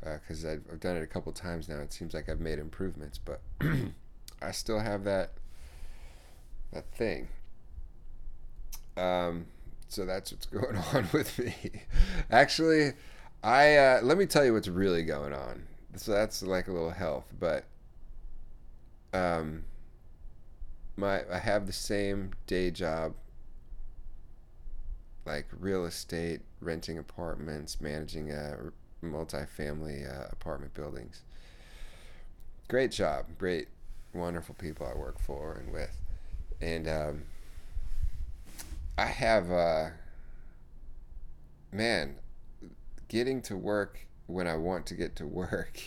because 0.00 0.44
uh, 0.44 0.52
I've, 0.52 0.62
I've 0.72 0.80
done 0.80 0.96
it 0.96 1.02
a 1.02 1.06
couple 1.06 1.32
times 1.32 1.68
now. 1.68 1.78
It 1.80 1.92
seems 1.92 2.14
like 2.14 2.28
I've 2.28 2.40
made 2.40 2.58
improvements, 2.58 3.18
but 3.18 3.40
I 4.42 4.52
still 4.52 4.78
have 4.78 5.04
that 5.04 5.32
that 6.72 6.90
thing. 6.92 7.28
Um, 8.96 9.46
so 9.88 10.06
that's 10.06 10.32
what's 10.32 10.46
going 10.46 10.76
on 10.76 11.08
with 11.12 11.38
me. 11.38 11.54
Actually, 12.30 12.92
I 13.42 13.76
uh, 13.76 14.00
let 14.02 14.18
me 14.18 14.26
tell 14.26 14.44
you 14.44 14.54
what's 14.54 14.68
really 14.68 15.02
going 15.02 15.32
on. 15.32 15.64
So 15.96 16.12
that's 16.12 16.42
like 16.42 16.68
a 16.68 16.72
little 16.72 16.90
health, 16.90 17.32
but 17.38 17.64
um, 19.12 19.64
my 20.96 21.22
I 21.30 21.38
have 21.38 21.66
the 21.66 21.72
same 21.72 22.30
day 22.46 22.70
job, 22.70 23.14
like 25.26 25.46
real 25.58 25.84
estate, 25.84 26.40
renting 26.60 26.96
apartments, 26.96 27.80
managing 27.80 28.30
a 28.30 28.56
multifamily 29.04 30.08
uh, 30.08 30.28
apartment 30.30 30.74
buildings. 30.74 31.22
Great 32.68 32.92
job, 32.92 33.26
great, 33.36 33.68
wonderful 34.14 34.54
people 34.54 34.86
I 34.86 34.96
work 34.96 35.18
for 35.18 35.54
and 35.54 35.72
with, 35.72 35.96
and 36.60 36.88
um, 36.88 37.22
I 38.96 39.06
have 39.06 39.50
uh, 39.50 39.90
man 41.72 42.16
getting 43.08 43.42
to 43.42 43.56
work 43.56 44.06
when 44.30 44.46
I 44.46 44.56
want 44.56 44.86
to 44.86 44.94
get 44.94 45.16
to 45.16 45.26
work 45.26 45.80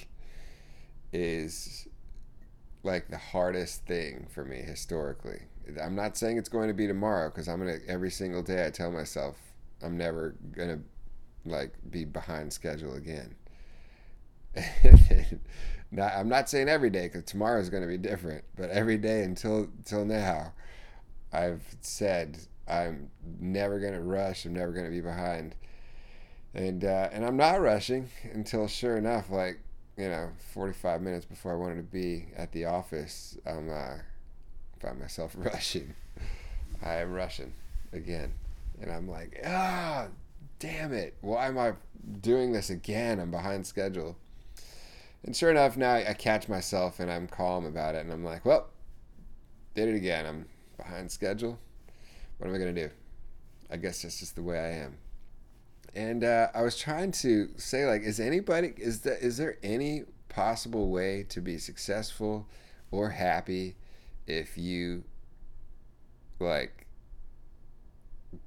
is 1.12 1.88
like 2.84 3.10
the 3.10 3.18
hardest 3.18 3.86
thing 3.86 4.28
for 4.34 4.44
me 4.44 4.58
historically. 4.58 5.42
I'm 5.82 5.96
not 5.96 6.18
saying 6.18 6.38
it's 6.38 6.50
going 6.50 6.68
to 6.68 6.74
be 6.74 6.88
tomorrow 6.88 7.30
because 7.30 7.48
I'm 7.48 7.60
gonna 7.60 7.78
every 7.88 8.12
single 8.12 8.44
day 8.44 8.66
I 8.66 8.70
tell 8.70 8.92
myself 8.92 9.38
I'm 9.82 9.98
never 9.98 10.36
gonna 10.52 10.80
like 11.46 11.74
be 11.90 12.06
behind 12.06 12.52
schedule 12.52 12.96
again. 12.96 13.36
I'm 15.98 16.30
not 16.30 16.50
saying 16.50 16.70
every 16.70 16.90
day 16.90 17.04
because 17.04 17.24
tomorrow 17.24 17.60
is 17.60 17.70
going 17.70 17.84
to 17.84 17.90
be 17.90 17.98
different, 17.98 18.44
but 18.56 18.70
every 18.70 18.98
day 18.98 19.24
until 19.24 19.70
until 19.78 20.06
now, 20.06 20.54
I've 21.32 21.64
said 21.82 22.38
I'm 22.68 23.10
never 23.40 23.80
going 23.80 23.94
to 23.94 24.02
rush. 24.02 24.46
I'm 24.46 24.54
never 24.54 24.72
going 24.72 24.86
to 24.86 24.92
be 24.92 25.02
behind 25.02 25.56
and 26.54 26.84
uh, 26.84 27.10
and 27.12 27.26
I'm 27.26 27.38
not 27.38 27.62
rushing 27.62 28.10
until 28.32 28.68
sure 28.68 28.98
enough, 28.98 29.30
like 29.30 29.60
you 29.98 30.10
know, 30.10 30.30
45 30.54 31.02
minutes 31.02 31.26
before 31.26 31.52
I 31.52 31.56
wanted 31.56 31.78
to 31.78 31.84
be 31.84 32.26
at 32.36 32.52
the 32.52 32.66
office, 32.66 33.38
I'm 33.46 33.70
uh, 33.72 33.98
find 34.80 35.00
myself 35.00 35.34
rushing. 35.38 35.94
I 36.82 36.96
am 36.96 37.14
rushing 37.14 37.54
again, 37.92 38.34
and 38.82 38.92
I'm 38.92 39.08
like, 39.08 39.42
ah, 39.46 40.08
damn 40.60 40.94
it! 40.94 41.16
Why 41.22 41.48
am 41.48 41.58
I 41.58 41.74
doing 42.22 42.52
this 42.52 42.70
again? 42.70 43.20
I'm 43.20 43.32
behind 43.32 43.66
schedule. 43.66 44.18
And 45.26 45.36
sure 45.36 45.50
enough, 45.50 45.78
now 45.78 45.94
I 45.94 46.14
catch 46.14 46.50
myself 46.50 47.00
and 47.00 47.10
I'm 47.10 47.28
calm 47.28 47.66
about 47.66 47.96
it, 47.96 48.00
and 48.00 48.12
I'm 48.12 48.26
like, 48.26 48.46
well, 48.46 48.68
did 49.74 49.88
it 49.88 49.96
again. 49.96 50.26
I'm 50.26 50.46
behind 50.76 51.12
schedule. 51.12 51.58
What 52.38 52.50
am 52.50 52.56
I 52.56 52.58
gonna 52.58 52.74
do? 52.74 52.90
I 53.72 53.78
guess 53.78 54.02
that's 54.02 54.20
just 54.20 54.36
the 54.36 54.44
way 54.44 54.60
I 54.60 54.84
am 54.84 54.98
and 55.96 56.24
uh, 56.24 56.48
I 56.54 56.64
was 56.64 56.78
trying 56.78 57.12
to 57.12 57.50
say 57.58 57.86
like, 57.86 58.02
is 58.02 58.20
anybody 58.20 58.74
is 58.78 59.02
that 59.02 59.22
is 59.22 59.38
there 59.38 59.58
any 59.62 60.04
possible 60.30 60.90
way 60.90 61.24
to 61.30 61.42
be 61.42 61.58
successful 61.58 62.48
or 62.90 63.10
happy 63.10 63.76
if 64.26 64.58
you 64.58 65.04
like 66.40 66.88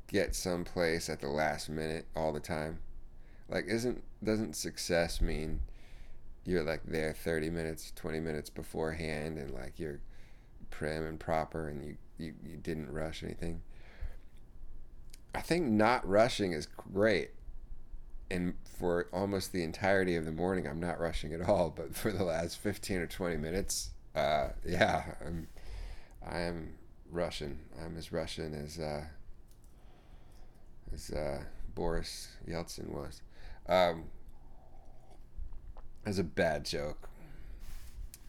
get 0.08 0.34
someplace 0.34 1.08
at 1.08 1.20
the 1.20 1.28
last 1.28 1.68
minute 1.68 2.06
all 2.16 2.32
the 2.32 2.40
time? 2.40 2.80
Like, 3.48 3.66
isn't 3.68 4.02
doesn't 4.24 4.56
success 4.56 5.20
mean 5.20 5.60
you're 6.44 6.64
like 6.64 6.82
there 6.84 7.12
30 7.12 7.50
minutes, 7.50 7.92
20 7.94 8.18
minutes 8.20 8.50
beforehand, 8.50 9.38
and 9.38 9.52
like 9.52 9.78
you're 9.78 10.00
prim 10.70 11.06
and 11.06 11.20
proper, 11.20 11.68
and 11.68 11.84
you 11.84 11.96
you, 12.18 12.34
you 12.44 12.56
didn't 12.56 12.90
rush 12.90 13.22
anything? 13.22 13.62
I 15.32 15.42
think 15.42 15.66
not 15.66 16.08
rushing 16.08 16.52
is 16.52 16.66
great 16.66 17.30
and 18.30 18.54
for 18.78 19.08
almost 19.12 19.52
the 19.52 19.62
entirety 19.62 20.16
of 20.16 20.24
the 20.24 20.32
morning, 20.32 20.66
I'm 20.66 20.80
not 20.80 20.98
rushing 20.98 21.32
at 21.32 21.42
all. 21.48 21.70
But 21.74 21.94
for 21.94 22.12
the 22.12 22.24
last 22.24 22.58
15 22.58 22.98
or 22.98 23.06
20 23.06 23.36
minutes, 23.36 23.90
uh, 24.14 24.48
yeah, 24.64 25.14
I'm, 25.24 25.48
I 26.26 26.40
am 26.40 26.74
rushing. 27.10 27.58
I'm 27.82 27.96
as 27.96 28.12
Russian 28.12 28.54
as 28.54 28.78
uh, 28.78 29.04
as 30.92 31.10
uh, 31.10 31.42
Boris 31.74 32.28
Yeltsin 32.48 32.88
was. 32.88 33.22
Um, 33.68 34.04
was 36.04 36.18
a 36.20 36.24
bad 36.24 36.64
joke, 36.64 37.08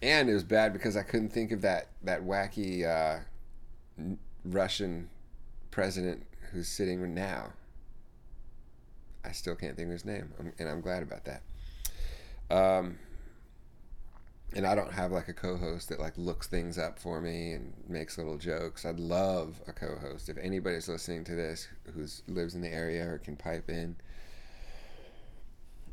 and 0.01 0.29
it 0.29 0.33
was 0.33 0.43
bad 0.43 0.73
because 0.73 0.97
I 0.97 1.03
couldn't 1.03 1.29
think 1.29 1.51
of 1.51 1.61
that 1.61 1.89
that 2.03 2.23
wacky 2.23 2.85
uh, 2.85 3.19
Russian 4.43 5.09
president 5.69 6.25
who's 6.51 6.67
sitting 6.67 7.13
now. 7.13 7.53
I 9.27 9.31
still 9.31 9.55
can't 9.55 9.75
think 9.75 9.87
of 9.87 9.91
his 9.93 10.05
name, 10.05 10.31
and 10.57 10.69
I'm 10.69 10.81
glad 10.81 11.03
about 11.03 11.25
that. 11.25 11.41
Um, 12.49 12.97
and 14.55 14.65
I 14.65 14.75
don't 14.75 14.93
have 14.93 15.11
like 15.11 15.27
a 15.27 15.33
co-host 15.33 15.89
that 15.89 15.99
like 15.99 16.17
looks 16.17 16.47
things 16.47 16.77
up 16.77 16.97
for 16.97 17.19
me 17.19 17.51
and 17.51 17.73
makes 17.87 18.17
little 18.17 18.37
jokes. 18.37 18.85
I'd 18.85 18.99
love 18.99 19.61
a 19.67 19.73
co-host. 19.73 20.29
If 20.29 20.37
anybody's 20.37 20.87
listening 20.87 21.25
to 21.25 21.35
this 21.35 21.67
who's 21.93 22.23
lives 22.27 22.55
in 22.55 22.61
the 22.61 22.73
area 22.73 23.05
or 23.05 23.17
can 23.17 23.35
pipe 23.35 23.69
in 23.69 23.97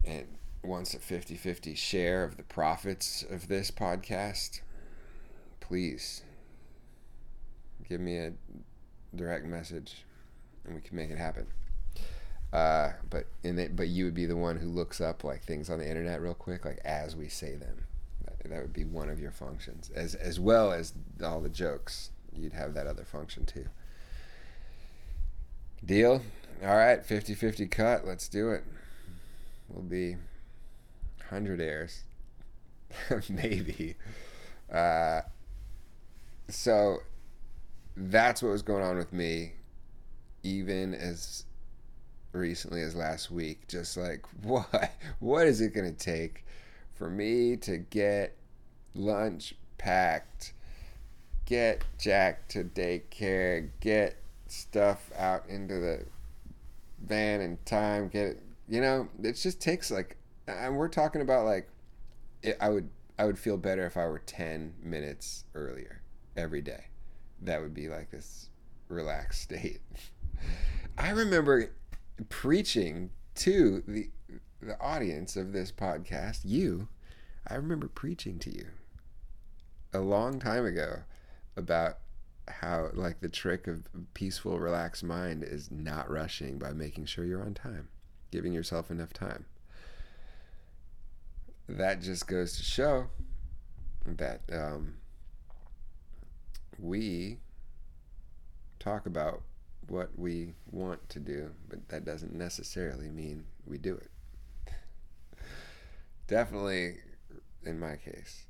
and 0.04 0.26
wants 0.62 0.94
a 0.94 0.98
50-50 0.98 1.76
share 1.76 2.24
of 2.24 2.36
the 2.36 2.42
profits 2.44 3.24
of 3.28 3.48
this 3.48 3.70
podcast, 3.70 4.60
please 5.60 6.22
give 7.88 8.00
me 8.00 8.16
a 8.16 8.32
direct 9.14 9.44
message 9.44 10.04
and 10.64 10.74
we 10.74 10.80
can 10.80 10.96
make 10.96 11.10
it 11.10 11.18
happen. 11.18 11.46
Uh, 12.54 12.92
but 13.10 13.26
but 13.74 13.88
you 13.88 14.04
would 14.04 14.14
be 14.14 14.26
the 14.26 14.36
one 14.36 14.56
who 14.56 14.68
looks 14.68 15.00
up 15.00 15.24
like 15.24 15.42
things 15.42 15.68
on 15.68 15.80
the 15.80 15.88
internet 15.88 16.22
real 16.22 16.34
quick, 16.34 16.64
like 16.64 16.78
as 16.84 17.16
we 17.16 17.28
say 17.28 17.56
them. 17.56 17.82
That, 18.24 18.48
that 18.48 18.62
would 18.62 18.72
be 18.72 18.84
one 18.84 19.08
of 19.08 19.18
your 19.18 19.32
functions, 19.32 19.90
as 19.92 20.14
as 20.14 20.38
well 20.38 20.72
as 20.72 20.92
all 21.22 21.40
the 21.40 21.48
jokes. 21.48 22.10
You'd 22.32 22.52
have 22.52 22.74
that 22.74 22.86
other 22.86 23.04
function 23.04 23.44
too. 23.44 23.66
Deal. 25.84 26.22
All 26.62 26.76
right, 26.76 27.04
50-50 27.04 27.70
cut. 27.70 28.06
Let's 28.06 28.28
do 28.28 28.50
it. 28.50 28.62
We'll 29.68 29.82
be 29.82 30.16
hundred 31.28 31.60
airs, 31.60 32.04
maybe. 33.28 33.96
Uh, 34.72 35.22
so 36.48 36.98
that's 37.96 38.44
what 38.44 38.50
was 38.50 38.62
going 38.62 38.84
on 38.84 38.96
with 38.96 39.12
me, 39.12 39.54
even 40.44 40.94
as 40.94 41.44
recently 42.34 42.82
as 42.82 42.94
last 42.94 43.30
week. 43.30 43.66
Just 43.68 43.96
like, 43.96 44.24
what? 44.42 44.92
What 45.20 45.46
is 45.46 45.60
it 45.60 45.74
going 45.74 45.90
to 45.90 45.98
take 45.98 46.44
for 46.94 47.10
me 47.10 47.56
to 47.56 47.78
get 47.78 48.36
lunch 48.94 49.54
packed, 49.78 50.52
get 51.44 51.84
Jack 51.98 52.48
to 52.48 52.64
daycare, 52.64 53.70
get 53.80 54.16
stuff 54.46 55.10
out 55.16 55.44
into 55.48 55.74
the 55.78 56.04
van 57.04 57.40
in 57.40 57.58
time, 57.64 58.08
get 58.08 58.26
it, 58.26 58.42
you 58.68 58.80
know, 58.80 59.08
it 59.22 59.32
just 59.34 59.60
takes 59.60 59.90
like, 59.90 60.16
and 60.46 60.76
we're 60.76 60.88
talking 60.88 61.20
about 61.20 61.44
like, 61.44 61.68
it, 62.42 62.56
I 62.60 62.68
would, 62.68 62.88
I 63.18 63.24
would 63.24 63.38
feel 63.38 63.56
better 63.56 63.84
if 63.86 63.96
I 63.96 64.06
were 64.06 64.20
10 64.20 64.74
minutes 64.82 65.44
earlier 65.54 66.00
every 66.36 66.62
day. 66.62 66.86
That 67.42 67.60
would 67.60 67.74
be 67.74 67.88
like 67.88 68.10
this 68.10 68.48
relaxed 68.88 69.42
state. 69.42 69.80
I 70.96 71.10
remember 71.10 71.70
preaching 72.28 73.10
to 73.36 73.82
the 73.86 74.10
the 74.60 74.80
audience 74.80 75.36
of 75.36 75.52
this 75.52 75.70
podcast, 75.70 76.40
you, 76.44 76.88
I 77.46 77.54
remember 77.54 77.86
preaching 77.86 78.38
to 78.40 78.50
you 78.50 78.66
a 79.92 80.00
long 80.00 80.40
time 80.40 80.64
ago 80.64 81.02
about 81.56 81.98
how 82.48 82.90
like 82.94 83.20
the 83.20 83.28
trick 83.28 83.66
of 83.66 83.86
peaceful 84.14 84.58
relaxed 84.58 85.04
mind 85.04 85.44
is 85.44 85.70
not 85.70 86.10
rushing 86.10 86.58
by 86.58 86.72
making 86.72 87.06
sure 87.06 87.24
you're 87.24 87.42
on 87.42 87.54
time, 87.54 87.88
giving 88.30 88.52
yourself 88.52 88.90
enough 88.90 89.12
time. 89.12 89.44
That 91.68 92.02
just 92.02 92.26
goes 92.26 92.56
to 92.56 92.62
show 92.62 93.06
that 94.04 94.42
um, 94.52 94.94
we 96.78 97.38
talk 98.78 99.06
about 99.06 99.42
what 99.88 100.10
we 100.18 100.54
want 100.70 101.08
to 101.10 101.20
do, 101.20 101.50
but 101.68 101.88
that 101.88 102.04
doesn't 102.04 102.34
necessarily 102.34 103.08
mean 103.08 103.44
we 103.66 103.78
do 103.78 103.94
it. 103.96 104.10
Definitely, 106.26 106.96
in 107.64 107.78
my 107.78 107.96
case, 107.96 108.44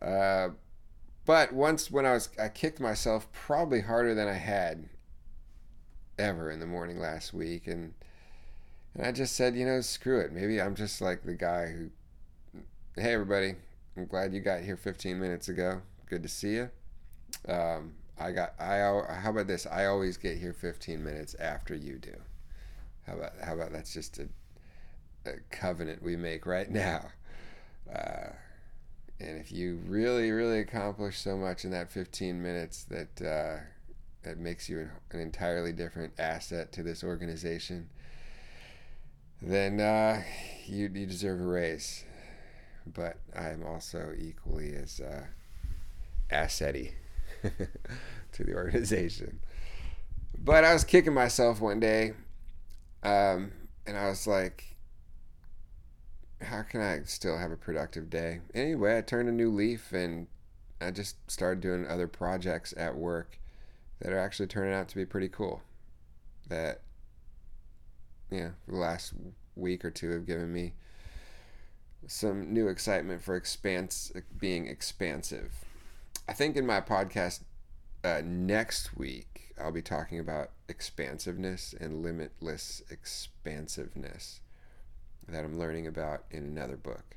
Uh, 0.00 0.50
but 1.26 1.52
once 1.52 1.90
when 1.90 2.06
I 2.06 2.12
was, 2.14 2.30
I 2.38 2.48
kicked 2.48 2.80
myself 2.80 3.30
probably 3.32 3.82
harder 3.82 4.14
than 4.14 4.28
I 4.28 4.34
had 4.34 4.88
ever 6.18 6.50
in 6.50 6.60
the 6.60 6.66
morning 6.66 6.98
last 6.98 7.32
week, 7.34 7.66
and 7.66 7.94
and 8.94 9.06
I 9.06 9.12
just 9.12 9.36
said, 9.36 9.54
you 9.56 9.66
know, 9.66 9.80
screw 9.82 10.20
it. 10.20 10.32
Maybe 10.32 10.60
I'm 10.60 10.74
just 10.74 11.00
like 11.00 11.22
the 11.22 11.34
guy 11.34 11.66
who, 11.68 11.90
hey 13.00 13.12
everybody, 13.12 13.54
I'm 13.96 14.06
glad 14.06 14.32
you 14.34 14.40
got 14.40 14.62
here 14.62 14.76
15 14.76 15.20
minutes 15.20 15.48
ago. 15.48 15.82
Good 16.06 16.22
to 16.22 16.28
see 16.28 16.54
you. 16.54 16.70
Um, 17.48 17.94
I 18.20 18.32
got 18.32 18.54
I 18.60 18.76
how 19.14 19.30
about 19.30 19.46
this? 19.46 19.66
I 19.66 19.86
always 19.86 20.18
get 20.18 20.36
here 20.36 20.52
15 20.52 21.02
minutes 21.02 21.34
after 21.36 21.74
you 21.74 21.98
do. 21.98 22.14
How 23.06 23.14
about 23.14 23.32
how 23.42 23.54
about 23.54 23.72
that's 23.72 23.94
just 23.94 24.18
a, 24.18 24.28
a 25.24 25.36
covenant 25.50 26.02
we 26.02 26.16
make 26.16 26.44
right 26.44 26.70
now. 26.70 27.10
Uh, 27.92 28.28
and 29.18 29.38
if 29.38 29.50
you 29.50 29.80
really 29.86 30.30
really 30.30 30.60
accomplish 30.60 31.18
so 31.18 31.36
much 31.36 31.64
in 31.64 31.70
that 31.70 31.90
15 31.90 32.42
minutes 32.42 32.84
that 32.84 33.22
uh, 33.22 33.60
that 34.22 34.36
makes 34.36 34.68
you 34.68 34.90
an 35.12 35.20
entirely 35.20 35.72
different 35.72 36.12
asset 36.18 36.72
to 36.72 36.82
this 36.82 37.02
organization, 37.02 37.88
then 39.40 39.80
uh, 39.80 40.22
you 40.66 40.90
you 40.92 41.06
deserve 41.06 41.40
a 41.40 41.44
raise. 41.44 42.04
But 42.86 43.16
I'm 43.34 43.64
also 43.64 44.12
equally 44.18 44.74
as 44.74 45.00
uh, 45.00 45.22
to 48.32 48.44
the 48.44 48.54
organization. 48.54 49.40
But 50.38 50.64
I 50.64 50.72
was 50.72 50.84
kicking 50.84 51.14
myself 51.14 51.60
one 51.60 51.80
day, 51.80 52.12
um, 53.02 53.52
and 53.86 53.96
I 53.96 54.08
was 54.08 54.26
like, 54.26 54.76
how 56.42 56.62
can 56.62 56.80
I 56.80 57.02
still 57.04 57.38
have 57.38 57.50
a 57.50 57.56
productive 57.56 58.08
day? 58.08 58.40
Anyway, 58.54 58.96
I 58.96 59.02
turned 59.02 59.28
a 59.28 59.32
new 59.32 59.50
leaf 59.50 59.92
and 59.92 60.26
I 60.80 60.90
just 60.90 61.30
started 61.30 61.60
doing 61.60 61.86
other 61.86 62.08
projects 62.08 62.72
at 62.76 62.96
work 62.96 63.38
that 64.00 64.12
are 64.12 64.18
actually 64.18 64.46
turning 64.46 64.72
out 64.72 64.88
to 64.88 64.96
be 64.96 65.04
pretty 65.04 65.28
cool. 65.28 65.62
That, 66.48 66.80
yeah, 68.30 68.50
the 68.66 68.76
last 68.76 69.12
week 69.54 69.84
or 69.84 69.90
two 69.90 70.10
have 70.10 70.26
given 70.26 70.52
me 70.52 70.72
some 72.06 72.52
new 72.52 72.68
excitement 72.68 73.22
for 73.22 73.36
expanse 73.36 74.10
being 74.38 74.66
expansive. 74.66 75.64
I 76.30 76.32
think 76.32 76.56
in 76.56 76.64
my 76.64 76.80
podcast 76.80 77.40
uh, 78.04 78.22
next 78.24 78.96
week 78.96 79.52
I'll 79.60 79.72
be 79.72 79.82
talking 79.82 80.20
about 80.20 80.50
expansiveness 80.68 81.74
and 81.80 82.04
limitless 82.04 82.82
expansiveness 82.88 84.40
that 85.26 85.44
I'm 85.44 85.58
learning 85.58 85.88
about 85.88 86.26
in 86.30 86.44
another 86.44 86.76
book. 86.76 87.16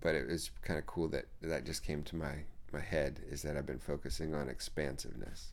But 0.00 0.16
it 0.16 0.26
was 0.26 0.50
kind 0.62 0.80
of 0.80 0.86
cool 0.86 1.06
that 1.10 1.26
that 1.42 1.64
just 1.64 1.84
came 1.84 2.02
to 2.02 2.16
my 2.16 2.38
my 2.72 2.80
head 2.80 3.20
is 3.30 3.42
that 3.42 3.56
I've 3.56 3.66
been 3.66 3.78
focusing 3.78 4.34
on 4.34 4.48
expansiveness. 4.48 5.52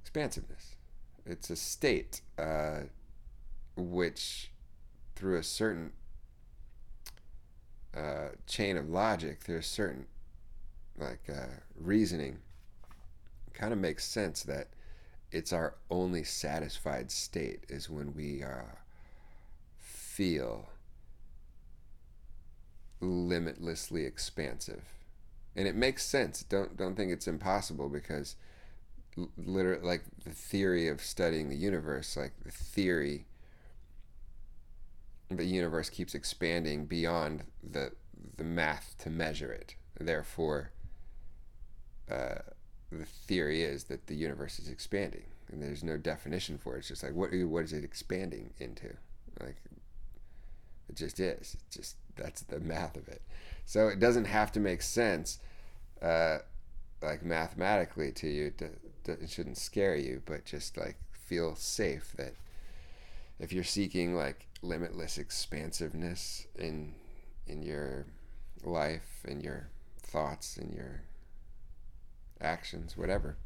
Expansiveness. 0.00 0.76
It's 1.26 1.50
a 1.50 1.56
state 1.56 2.22
uh, 2.38 2.84
which, 3.76 4.52
through 5.16 5.36
a 5.36 5.42
certain 5.42 5.92
uh, 7.94 8.28
chain 8.46 8.78
of 8.78 8.88
logic, 8.88 9.42
through 9.42 9.58
a 9.58 9.62
certain 9.62 10.06
like 10.98 11.22
uh, 11.28 11.46
reasoning, 11.76 12.38
kind 13.54 13.72
of 13.72 13.78
makes 13.78 14.04
sense 14.04 14.42
that 14.44 14.68
it's 15.30 15.52
our 15.52 15.74
only 15.90 16.24
satisfied 16.24 17.10
state 17.10 17.64
is 17.68 17.90
when 17.90 18.14
we 18.14 18.42
uh, 18.42 18.76
feel 19.78 20.68
limitlessly 23.00 24.04
expansive. 24.04 24.82
And 25.54 25.66
it 25.66 25.74
makes 25.74 26.04
sense. 26.04 26.42
Don't 26.42 26.76
don't 26.76 26.96
think 26.96 27.12
it's 27.12 27.26
impossible 27.26 27.88
because 27.88 28.36
literally 29.36 29.84
like 29.84 30.02
the 30.24 30.30
theory 30.30 30.88
of 30.88 31.00
studying 31.00 31.48
the 31.48 31.56
universe 31.56 32.16
like 32.16 32.32
the 32.44 32.52
theory 32.52 33.26
the 35.28 35.44
universe 35.44 35.90
keeps 35.90 36.14
expanding 36.14 36.86
beyond 36.86 37.42
the 37.68 37.92
the 38.36 38.44
math 38.44 38.94
to 38.98 39.10
measure 39.10 39.52
it. 39.52 39.74
Therefore 40.00 40.70
uh, 42.10 42.38
the 42.90 43.04
theory 43.04 43.62
is 43.62 43.84
that 43.84 44.06
the 44.06 44.14
universe 44.14 44.58
is 44.58 44.68
expanding 44.68 45.24
and 45.50 45.62
there's 45.62 45.84
no 45.84 45.96
definition 45.96 46.58
for 46.58 46.76
it. 46.76 46.80
It's 46.80 46.88
just 46.88 47.02
like 47.02 47.14
what 47.14 47.30
what 47.32 47.64
is 47.64 47.72
it 47.72 47.84
expanding 47.84 48.50
into? 48.58 48.88
Like 49.40 49.56
it 50.88 50.96
just 50.96 51.20
is. 51.20 51.54
It 51.54 51.70
just 51.70 51.96
that's 52.16 52.42
the 52.42 52.60
math 52.60 52.96
of 52.96 53.08
it. 53.08 53.22
So 53.64 53.88
it 53.88 54.00
doesn't 54.00 54.24
have 54.24 54.52
to 54.52 54.60
make 54.60 54.82
sense 54.82 55.38
uh, 56.02 56.38
like 57.02 57.24
mathematically 57.24 58.12
to 58.12 58.28
you 58.28 58.50
to, 58.58 58.70
to, 59.04 59.12
it 59.12 59.30
shouldn't 59.30 59.58
scare 59.58 59.96
you 59.96 60.22
but 60.26 60.44
just 60.44 60.76
like 60.76 60.96
feel 61.12 61.54
safe 61.54 62.12
that 62.16 62.34
if 63.38 63.52
you're 63.52 63.64
seeking 63.64 64.14
like 64.14 64.46
limitless 64.62 65.18
expansiveness 65.18 66.46
in 66.56 66.94
in 67.46 67.62
your 67.62 68.06
life 68.64 69.24
in 69.26 69.40
your 69.40 69.68
thoughts 70.02 70.56
in 70.56 70.72
your 70.72 71.02
actions, 72.40 72.96
whatever. 72.96 73.36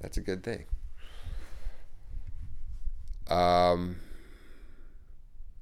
That's 0.00 0.16
a 0.16 0.20
good 0.20 0.42
thing. 0.42 0.64
Um, 3.28 3.96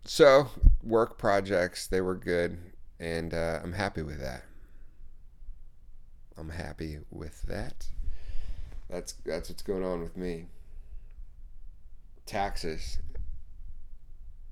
so 0.05 0.49
work 0.83 1.19
projects 1.19 1.87
they 1.87 2.01
were 2.01 2.17
good, 2.17 2.59
and 2.99 3.33
uh, 3.33 3.61
I'm 3.63 3.73
happy 3.73 4.03
with 4.03 4.21
that. 4.21 4.45
I'm 6.37 6.51
happy 6.51 6.99
with 7.11 7.43
that. 7.43 7.87
That's 8.91 9.13
that's 9.25 9.49
what's 9.49 9.63
going 9.63 9.85
on 9.85 10.03
with 10.03 10.17
me. 10.17 10.47
Taxes. 12.27 12.99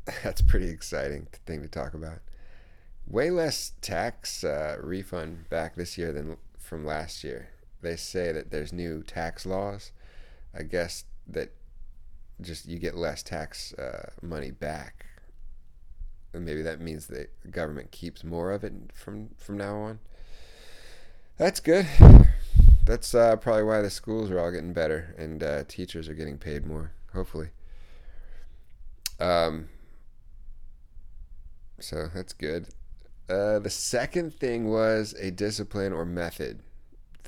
That's 0.25 0.43
pretty 0.43 0.69
exciting 0.71 1.29
thing 1.47 1.63
to 1.63 1.69
talk 1.69 1.95
about. 1.95 2.19
Way 3.07 3.31
less 3.31 3.73
tax 3.81 4.43
uh, 4.43 4.77
refund 4.81 5.49
back 5.51 5.77
this 5.77 5.97
year 5.97 6.13
than 6.13 6.37
from 6.59 6.85
last 6.85 7.23
year 7.23 7.51
they 7.83 7.97
say 7.97 8.33
that 8.33 8.51
there's 8.51 8.73
new 8.73 9.03
tax 9.03 9.47
laws. 9.47 9.93
I 10.55 10.63
guess 10.63 11.05
that 11.29 11.53
just 12.41 12.67
you 12.67 12.79
get 12.79 12.97
less 12.97 13.23
tax 13.23 13.73
uh, 13.75 14.11
money 14.23 14.51
back. 14.51 15.07
And 16.33 16.45
maybe 16.45 16.63
that 16.63 16.81
means 16.81 17.07
the 17.07 17.29
government 17.51 17.91
keeps 17.91 18.23
more 18.23 18.53
of 18.53 18.65
it 18.65 18.73
from 18.95 19.31
from 19.37 19.57
now 19.57 19.77
on. 19.79 19.99
That's 21.37 21.61
good. 21.61 21.87
That's 22.85 23.15
uh, 23.15 23.37
probably 23.37 23.65
why 23.65 23.83
the 23.83 23.91
schools 23.91 24.31
are 24.31 24.39
all 24.39 24.51
getting 24.51 24.73
better 24.73 25.15
and 25.17 25.43
uh, 25.43 25.65
teachers 25.69 26.09
are 26.09 26.15
getting 26.15 26.39
paid 26.39 26.67
more. 26.67 26.93
Hopefully. 27.13 27.51
Um. 29.19 29.69
So 31.79 32.09
that's 32.15 32.33
good. 32.33 32.69
Uh, 33.29 33.59
the 33.59 33.71
second 33.71 34.35
thing 34.35 34.69
was 34.69 35.15
a 35.19 35.31
discipline 35.31 35.93
or 35.93 36.05
method 36.05 36.63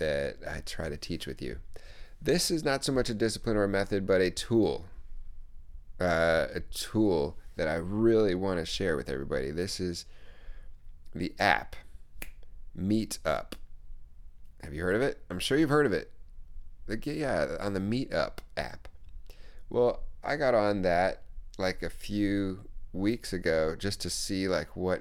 that 0.02 0.36
I 0.48 0.60
try 0.66 0.88
to 0.88 0.96
teach 0.96 1.28
with 1.28 1.40
you. 1.40 1.58
This 2.20 2.50
is 2.50 2.64
not 2.64 2.84
so 2.84 2.92
much 2.92 3.08
a 3.08 3.14
discipline 3.14 3.56
or 3.56 3.62
a 3.62 3.68
method, 3.68 4.04
but 4.04 4.20
a 4.20 4.30
tool. 4.30 4.86
Uh, 6.00 6.48
a 6.52 6.60
tool 6.72 7.36
that 7.54 7.68
I 7.68 7.74
really 7.74 8.34
want 8.34 8.58
to 8.58 8.66
share 8.66 8.96
with 8.96 9.08
everybody. 9.08 9.52
This 9.52 9.78
is 9.78 10.06
the 11.14 11.32
app 11.38 11.76
Meetup. 12.76 13.52
Have 14.64 14.74
you 14.74 14.82
heard 14.82 14.96
of 14.96 15.02
it? 15.02 15.22
I'm 15.30 15.38
sure 15.38 15.56
you've 15.56 15.70
heard 15.70 15.86
of 15.86 15.92
it. 15.92 16.10
Like, 16.88 17.06
yeah, 17.06 17.56
on 17.60 17.74
the 17.74 17.80
Meetup 17.80 18.38
app. 18.56 18.88
Well, 19.70 20.00
I 20.24 20.34
got 20.36 20.54
on 20.54 20.82
that 20.82 21.22
like 21.58 21.82
a 21.82 21.90
few 21.90 22.64
weeks 22.92 23.32
ago 23.32 23.76
just 23.78 24.00
to 24.00 24.10
see 24.10 24.48
like 24.48 24.76
what 24.76 25.00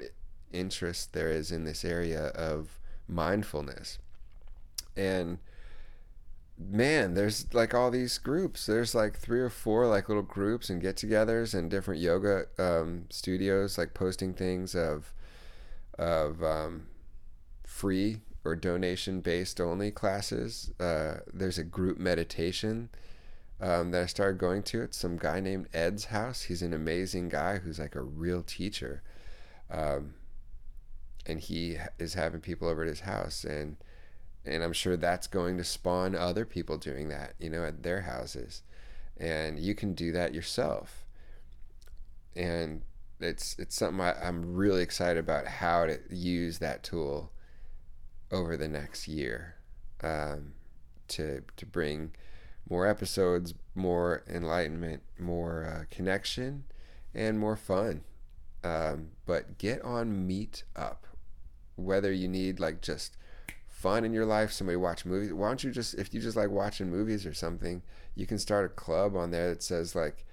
interest 0.52 1.14
there 1.14 1.30
is 1.30 1.52
in 1.52 1.64
this 1.64 1.84
area 1.84 2.28
of 2.28 2.78
mindfulness 3.08 3.97
and 4.95 5.37
man 6.57 7.15
there's 7.15 7.51
like 7.53 7.73
all 7.73 7.89
these 7.89 8.17
groups 8.19 8.67
there's 8.67 8.93
like 8.93 9.17
three 9.17 9.39
or 9.39 9.49
four 9.49 9.87
like 9.87 10.07
little 10.07 10.21
groups 10.23 10.69
and 10.69 10.81
get-togethers 10.81 11.53
and 11.55 11.71
different 11.71 11.99
yoga 11.99 12.45
um, 12.59 13.05
studios 13.09 13.77
like 13.77 13.93
posting 13.93 14.33
things 14.33 14.75
of 14.75 15.13
of 15.97 16.43
um, 16.43 16.87
free 17.65 18.21
or 18.43 18.55
donation 18.55 19.21
based 19.21 19.59
only 19.59 19.89
classes 19.89 20.71
uh, 20.79 21.15
there's 21.33 21.57
a 21.57 21.63
group 21.63 21.97
meditation 21.97 22.89
um, 23.61 23.91
that 23.91 24.03
I 24.03 24.05
started 24.07 24.39
going 24.39 24.63
to. 24.63 24.81
It's 24.81 24.97
some 24.97 25.17
guy 25.17 25.39
named 25.39 25.67
Ed's 25.73 26.05
house. 26.05 26.41
He's 26.43 26.63
an 26.63 26.73
amazing 26.73 27.29
guy 27.29 27.59
who's 27.59 27.79
like 27.79 27.95
a 27.95 28.01
real 28.01 28.41
teacher. 28.41 29.03
Um, 29.69 30.15
and 31.27 31.39
he 31.39 31.77
is 31.99 32.15
having 32.15 32.41
people 32.41 32.67
over 32.67 32.81
at 32.81 32.87
his 32.87 33.01
house. 33.01 33.43
And 33.43 33.77
and 34.45 34.63
I'm 34.63 34.73
sure 34.73 34.97
that's 34.97 35.27
going 35.27 35.57
to 35.57 35.63
spawn 35.63 36.15
other 36.15 36.45
people 36.45 36.77
doing 36.77 37.09
that, 37.09 37.33
you 37.39 37.49
know, 37.49 37.63
at 37.63 37.83
their 37.83 38.01
houses. 38.01 38.63
And 39.17 39.59
you 39.59 39.75
can 39.75 39.93
do 39.93 40.11
that 40.13 40.33
yourself. 40.33 41.05
And 42.35 42.81
it's 43.19 43.55
it's 43.59 43.75
something 43.75 44.01
I, 44.01 44.15
am 44.27 44.55
really 44.55 44.81
excited 44.81 45.19
about 45.19 45.45
how 45.45 45.85
to 45.85 45.99
use 46.09 46.57
that 46.57 46.83
tool 46.83 47.31
over 48.31 48.57
the 48.57 48.67
next 48.67 49.07
year 49.07 49.55
um, 50.01 50.53
to 51.09 51.43
to 51.57 51.65
bring 51.65 52.11
more 52.69 52.87
episodes, 52.87 53.53
more 53.75 54.23
enlightenment, 54.27 55.03
more 55.19 55.65
uh, 55.65 55.85
connection, 55.91 56.63
and 57.13 57.37
more 57.37 57.55
fun. 57.55 58.01
Um, 58.63 59.09
but 59.25 59.57
get 59.57 59.81
on 59.81 60.27
Meetup, 60.27 60.97
whether 61.75 62.11
you 62.11 62.27
need 62.27 62.59
like 62.59 62.81
just 62.81 63.17
fun 63.82 64.05
in 64.05 64.13
your 64.13 64.25
life, 64.25 64.51
somebody 64.51 64.75
watch 64.75 65.05
movies. 65.05 65.34
Why 65.34 65.47
don't 65.47 65.63
you 65.63 65.71
just 65.71 65.95
if 65.95 66.13
you 66.13 66.21
just 66.21 66.38
like 66.38 66.49
watching 66.49 66.89
movies 66.89 67.25
or 67.25 67.34
something, 67.34 67.82
you 68.15 68.25
can 68.25 68.38
start 68.38 68.65
a 68.65 68.69
club 68.69 69.15
on 69.15 69.32
there 69.32 69.49
that 69.49 69.63
says 69.63 69.95
like 69.95 70.25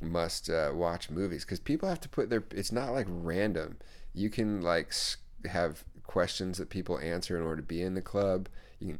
must 0.00 0.48
uh, 0.48 0.70
watch 0.72 1.10
movies 1.10 1.44
because 1.44 1.60
people 1.60 1.88
have 1.88 2.00
to 2.00 2.08
put 2.08 2.30
their. 2.30 2.44
It's 2.52 2.72
not 2.72 2.92
like 2.92 3.06
random. 3.08 3.78
You 4.14 4.30
can 4.30 4.62
like 4.62 4.92
have 5.44 5.84
questions 6.04 6.58
that 6.58 6.70
people 6.70 6.98
answer 6.98 7.36
in 7.36 7.42
order 7.42 7.60
to 7.62 7.66
be 7.66 7.82
in 7.82 7.94
the 7.94 8.02
club. 8.02 8.48
You 8.78 8.88
can 8.88 8.98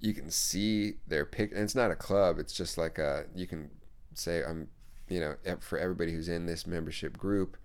you 0.00 0.14
can 0.14 0.30
see 0.30 0.94
their 1.06 1.26
pic 1.26 1.52
and 1.52 1.60
it's 1.60 1.74
not 1.74 1.90
a 1.90 1.96
club 1.96 2.38
it's 2.38 2.54
just 2.54 2.78
like 2.78 2.98
a 2.98 3.26
you 3.34 3.46
can 3.46 3.70
say 4.14 4.42
i'm 4.42 4.66
you 5.08 5.20
know 5.20 5.34
for 5.60 5.78
everybody 5.78 6.12
who's 6.12 6.28
in 6.28 6.46
this 6.46 6.66
membership 6.66 7.16
group 7.16 7.56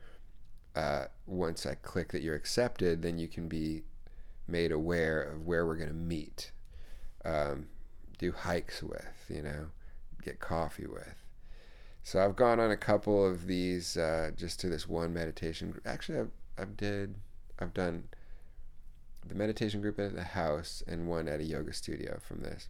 uh, 0.75 1.05
once 1.25 1.65
i 1.65 1.73
click 1.75 2.11
that 2.11 2.21
you're 2.21 2.35
accepted 2.35 3.01
then 3.01 3.17
you 3.17 3.27
can 3.29 3.47
be 3.47 3.83
made 4.47 4.71
aware 4.71 5.21
of 5.21 5.45
where 5.45 5.65
we're 5.65 5.75
going 5.75 5.89
to 5.89 5.95
meet 5.95 6.51
um, 7.23 7.67
do 8.17 8.31
hikes 8.31 8.81
with 8.83 9.25
you 9.29 9.41
know 9.41 9.67
get 10.21 10.39
coffee 10.39 10.87
with 10.87 11.23
so 12.03 12.23
i've 12.23 12.35
gone 12.35 12.59
on 12.59 12.71
a 12.71 12.77
couple 12.77 13.25
of 13.25 13.47
these 13.47 13.97
uh, 13.97 14.31
just 14.35 14.59
to 14.59 14.69
this 14.69 14.87
one 14.87 15.13
meditation 15.13 15.71
Group. 15.71 15.85
actually 15.87 16.19
I've, 16.19 16.31
I've 16.57 16.77
did 16.77 17.15
i've 17.59 17.73
done 17.73 18.05
the 19.27 19.35
meditation 19.35 19.81
group 19.81 19.99
at 19.99 20.15
the 20.15 20.23
house 20.23 20.83
and 20.87 21.07
one 21.07 21.27
at 21.27 21.39
a 21.39 21.43
yoga 21.43 21.73
studio 21.73 22.19
from 22.21 22.41
this. 22.41 22.69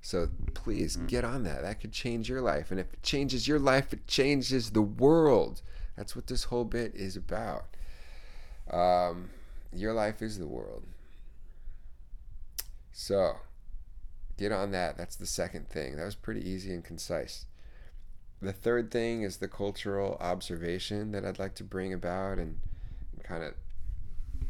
So 0.00 0.28
please 0.54 0.96
mm-hmm. 0.96 1.06
get 1.06 1.24
on 1.24 1.44
that. 1.44 1.62
That 1.62 1.80
could 1.80 1.92
change 1.92 2.28
your 2.28 2.40
life. 2.40 2.70
And 2.70 2.80
if 2.80 2.92
it 2.92 3.02
changes 3.02 3.46
your 3.46 3.58
life, 3.58 3.92
it 3.92 4.06
changes 4.06 4.70
the 4.70 4.82
world. 4.82 5.62
That's 5.96 6.16
what 6.16 6.26
this 6.26 6.44
whole 6.44 6.64
bit 6.64 6.94
is 6.94 7.16
about. 7.16 7.66
Um, 8.70 9.30
your 9.72 9.92
life 9.92 10.22
is 10.22 10.38
the 10.38 10.46
world. 10.46 10.84
So 12.92 13.36
get 14.38 14.52
on 14.52 14.70
that. 14.72 14.96
That's 14.96 15.16
the 15.16 15.26
second 15.26 15.68
thing. 15.68 15.96
That 15.96 16.04
was 16.04 16.14
pretty 16.14 16.48
easy 16.48 16.72
and 16.72 16.84
concise. 16.84 17.46
The 18.40 18.52
third 18.52 18.90
thing 18.90 19.22
is 19.22 19.36
the 19.36 19.48
cultural 19.48 20.16
observation 20.20 21.12
that 21.12 21.24
I'd 21.24 21.38
like 21.38 21.54
to 21.56 21.64
bring 21.64 21.92
about 21.92 22.38
and, 22.38 22.58
and 23.12 23.22
kind 23.22 23.44
of 23.44 23.54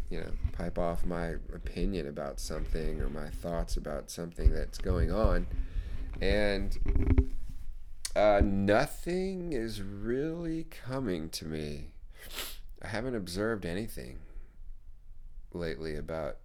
you 0.09 0.19
know, 0.19 0.33
pipe 0.53 0.79
off 0.79 1.07
my 1.07 1.37
opinion 1.55 2.07
about 2.07 2.39
something 2.39 3.01
or 3.01 3.09
my 3.09 3.29
thoughts 3.29 3.79
about 3.79 4.11
something 4.11 4.53
that's 4.53 4.77
going 4.77 5.11
on. 5.11 5.47
And 6.21 6.77
uh, 8.15 8.43
nothing 8.45 9.55
is 9.55 9.81
really 9.81 10.65
coming 10.65 11.31
to 11.31 11.47
me. 11.47 11.93
I 12.83 12.89
haven't 12.89 13.15
observed 13.15 13.65
anything 13.65 14.19
lately 15.55 15.97
about 15.97 16.39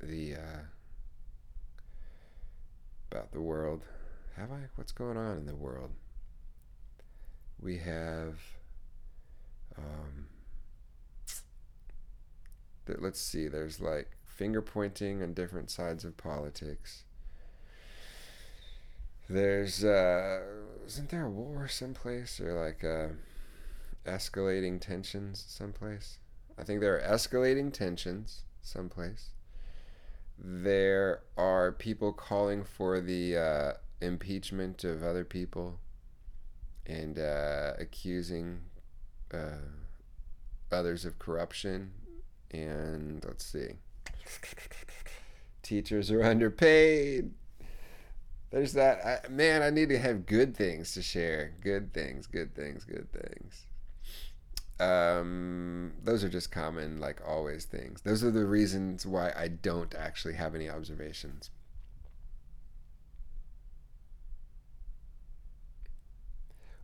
the 0.00 0.34
uh, 0.34 0.62
about 3.10 3.32
the 3.32 3.40
world. 3.40 3.82
Have 4.36 4.50
I? 4.50 4.68
What's 4.76 4.92
going 4.92 5.16
on 5.16 5.36
in 5.36 5.46
the 5.46 5.54
world? 5.54 5.90
We 7.60 7.78
have 7.78 8.38
um, 9.78 10.26
that 12.86 13.02
let's 13.02 13.20
see 13.20 13.48
there's 13.48 13.80
like 13.80 14.10
finger 14.26 14.60
pointing 14.60 15.22
on 15.22 15.32
different 15.32 15.70
sides 15.70 16.04
of 16.04 16.16
politics 16.16 17.04
there's 19.28 19.84
uh 19.84 20.40
isn't 20.86 21.08
there 21.08 21.26
a 21.26 21.30
war 21.30 21.66
someplace 21.68 22.40
or 22.40 22.52
like 22.52 22.84
uh 22.84 23.08
escalating 24.06 24.80
tensions 24.80 25.42
someplace 25.48 26.18
i 26.58 26.62
think 26.62 26.80
there 26.80 26.94
are 26.96 27.16
escalating 27.16 27.72
tensions 27.72 28.42
someplace 28.64 29.30
there 30.38 31.20
are 31.36 31.72
people 31.72 32.12
calling 32.12 32.64
for 32.64 33.00
the 33.00 33.36
uh, 33.36 33.72
impeachment 34.00 34.84
of 34.84 35.02
other 35.02 35.24
people 35.24 35.78
and 36.86 37.18
uh, 37.18 37.72
accusing 37.78 38.60
uh, 39.32 39.58
others 40.72 41.04
of 41.04 41.18
corruption 41.18 41.92
and 42.50 43.24
let's 43.24 43.44
see. 43.44 43.68
Teachers 45.62 46.10
are 46.10 46.22
underpaid. 46.22 47.30
There's 48.50 48.74
that. 48.74 49.24
I, 49.24 49.28
man, 49.28 49.62
I 49.62 49.70
need 49.70 49.88
to 49.88 49.98
have 49.98 50.26
good 50.26 50.56
things 50.56 50.92
to 50.94 51.02
share. 51.02 51.54
Good 51.60 51.92
things, 51.92 52.26
good 52.26 52.54
things, 52.54 52.84
good 52.84 53.08
things. 53.12 53.66
Um, 54.80 55.92
those 56.02 56.24
are 56.24 56.28
just 56.28 56.50
common, 56.50 57.00
like 57.00 57.20
always 57.26 57.64
things. 57.64 58.00
Those 58.02 58.24
are 58.24 58.30
the 58.30 58.44
reasons 58.44 59.06
why 59.06 59.32
I 59.36 59.48
don't 59.48 59.94
actually 59.94 60.34
have 60.34 60.54
any 60.54 60.68
observations. 60.68 61.50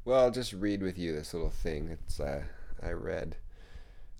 Well, 0.05 0.21
I'll 0.21 0.31
just 0.31 0.53
read 0.53 0.83
with 0.83 0.99
you 0.99 1.13
this 1.13 1.35
little 1.35 1.51
thing 1.51 1.89
that's 1.89 2.21
uh, 2.21 2.45
I 2.83 2.93
read. 2.93 3.37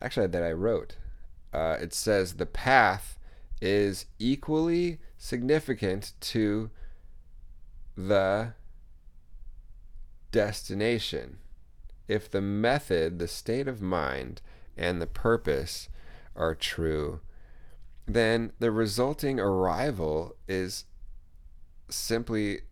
Actually, 0.03 0.27
that 0.29 0.43
I 0.43 0.53
wrote 0.53 0.97
uh, 1.53 1.77
it 1.81 1.93
says 1.93 2.35
the 2.35 2.47
path 2.47 3.19
is 3.61 4.07
equally 4.19 4.99
significant 5.19 6.13
to 6.21 6.71
the 7.97 8.55
destination 10.31 11.39
if 12.11 12.29
the 12.29 12.41
method, 12.41 13.21
the 13.21 13.29
state 13.29 13.69
of 13.69 13.81
mind, 13.81 14.43
and 14.77 15.01
the 15.01 15.07
purpose 15.07 15.89
are 16.35 16.57
true, 16.57 17.21
then 18.05 18.51
the 18.59 18.73
resulting 18.73 19.39
arrival 19.39 20.35
is 20.49 20.87
simply 21.89 22.63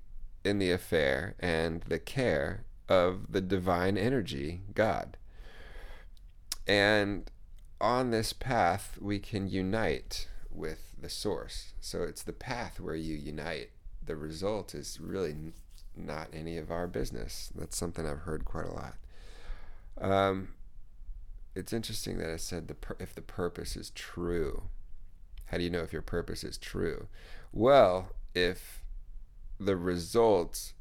in 0.44 0.58
the 0.58 0.72
affair 0.72 1.36
and 1.38 1.82
the 1.82 2.00
care 2.00 2.64
of 2.88 3.30
the 3.30 3.40
divine 3.40 3.96
energy, 3.96 4.62
God. 4.74 5.16
And 6.66 7.30
on 7.80 8.10
this 8.10 8.32
path, 8.32 8.98
we 9.00 9.20
can 9.20 9.46
unite 9.46 10.26
with 10.50 10.94
the 11.00 11.08
source. 11.08 11.74
So 11.80 12.02
it's 12.02 12.24
the 12.24 12.32
path 12.32 12.80
where 12.80 12.96
you 12.96 13.14
unite. 13.14 13.70
The 14.04 14.16
result 14.16 14.74
is 14.74 14.98
really 15.00 15.36
not 15.96 16.26
any 16.32 16.56
of 16.56 16.72
our 16.72 16.88
business. 16.88 17.52
That's 17.54 17.76
something 17.76 18.04
I've 18.04 18.20
heard 18.20 18.44
quite 18.44 18.66
a 18.66 18.74
lot. 18.74 18.94
Um, 20.00 20.48
it's 21.54 21.72
interesting 21.72 22.18
that 22.18 22.30
it 22.30 22.40
said 22.40 22.68
the 22.68 22.76
if 23.00 23.14
the 23.14 23.22
purpose 23.22 23.76
is 23.76 23.90
true. 23.90 24.64
How 25.46 25.56
do 25.58 25.64
you 25.64 25.70
know 25.70 25.82
if 25.82 25.92
your 25.92 26.02
purpose 26.02 26.44
is 26.44 26.58
true? 26.58 27.08
Well, 27.52 28.10
if 28.34 28.82
the 29.58 29.76
result 29.76 30.72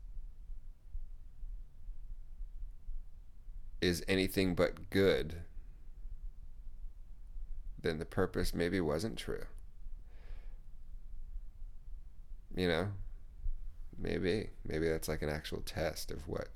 is 3.82 4.04
anything 4.08 4.56
but 4.56 4.90
good, 4.90 5.38
then 7.82 8.00
the 8.00 8.06
purpose 8.06 8.54
maybe 8.54 8.82
wasn't 8.82 9.18
true. 9.18 9.46
You 12.56 12.68
know? 12.68 12.88
Maybe. 13.98 14.50
Maybe 14.66 14.90
that's 14.90 15.08
like 15.08 15.22
an 15.22 15.30
actual 15.30 15.62
test 15.62 16.12
of 16.12 16.28
what 16.28 16.50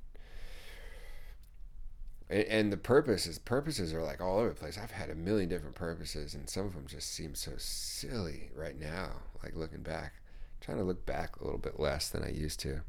and, 2.32 2.71
the 2.71 2.77
purposes 2.77 3.38
purposes 3.39 3.93
are 3.93 4.01
like 4.01 4.21
all 4.21 4.39
over 4.39 4.49
the 4.49 4.55
place. 4.55 4.77
I've 4.82 4.91
had 4.91 5.09
a 5.09 5.15
million 5.15 5.49
different 5.49 5.75
purposes, 5.75 6.34
and 6.34 6.49
some 6.49 6.65
of 6.65 6.73
them 6.73 6.86
just 6.88 7.13
seem 7.13 7.36
so 7.36 7.51
silly 7.57 8.49
right 8.55 8.79
now. 8.79 9.11
Like 9.43 9.55
looking 9.55 9.82
back, 9.82 10.13
I'm 10.15 10.65
trying 10.65 10.77
to 10.77 10.84
look 10.84 11.05
back 11.05 11.38
a 11.38 11.43
little 11.43 11.59
bit 11.59 11.79
less 11.79 12.09
than 12.09 12.23
I 12.23 12.29
used 12.29 12.59
to, 12.61 12.82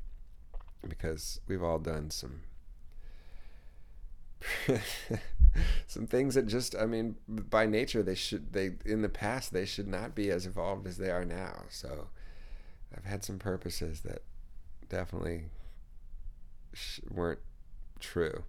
because 0.88 1.40
we've 1.48 1.62
all 1.62 1.78
done 1.78 2.10
some 2.10 2.42
some 5.86 6.06
things 6.06 6.34
that 6.34 6.46
just 6.46 6.74
I 6.76 6.86
mean 6.86 7.16
by 7.28 7.66
nature 7.66 8.02
they 8.02 8.14
should 8.14 8.52
they 8.52 8.72
in 8.84 9.02
the 9.02 9.08
past 9.08 9.52
they 9.52 9.64
should 9.66 9.88
not 9.88 10.14
be 10.14 10.30
as 10.30 10.46
evolved 10.46 10.86
as 10.86 10.98
they 10.98 11.10
are 11.10 11.24
now. 11.24 11.64
So 11.68 12.08
I've 12.96 13.04
had 13.04 13.24
some 13.24 13.38
purposes 13.38 14.00
that 14.00 14.22
definitely 14.88 15.44
weren't 17.10 17.40
true. 18.00 18.44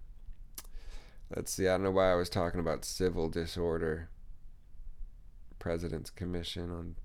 Let's 1.34 1.52
see. 1.52 1.68
I 1.68 1.72
don't 1.72 1.84
know 1.84 1.90
why 1.90 2.12
I 2.12 2.16
was 2.16 2.28
talking 2.28 2.60
about 2.60 2.84
civil 2.84 3.28
disorder. 3.28 4.08
President's 5.58 6.10
Commission 6.10 6.70
on 6.70 6.96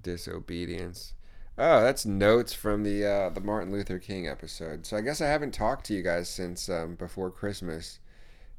Disobedience. 0.00 1.14
Oh, 1.58 1.82
that's 1.82 2.06
notes 2.06 2.54
from 2.54 2.84
the 2.84 3.04
uh, 3.04 3.28
the 3.28 3.40
Martin 3.40 3.70
Luther 3.70 3.98
King 3.98 4.26
episode. 4.26 4.86
So 4.86 4.96
I 4.96 5.02
guess 5.02 5.20
I 5.20 5.26
haven't 5.26 5.52
talked 5.52 5.84
to 5.86 5.94
you 5.94 6.02
guys 6.02 6.28
since 6.28 6.68
um, 6.70 6.94
before 6.94 7.30
Christmas, 7.30 7.98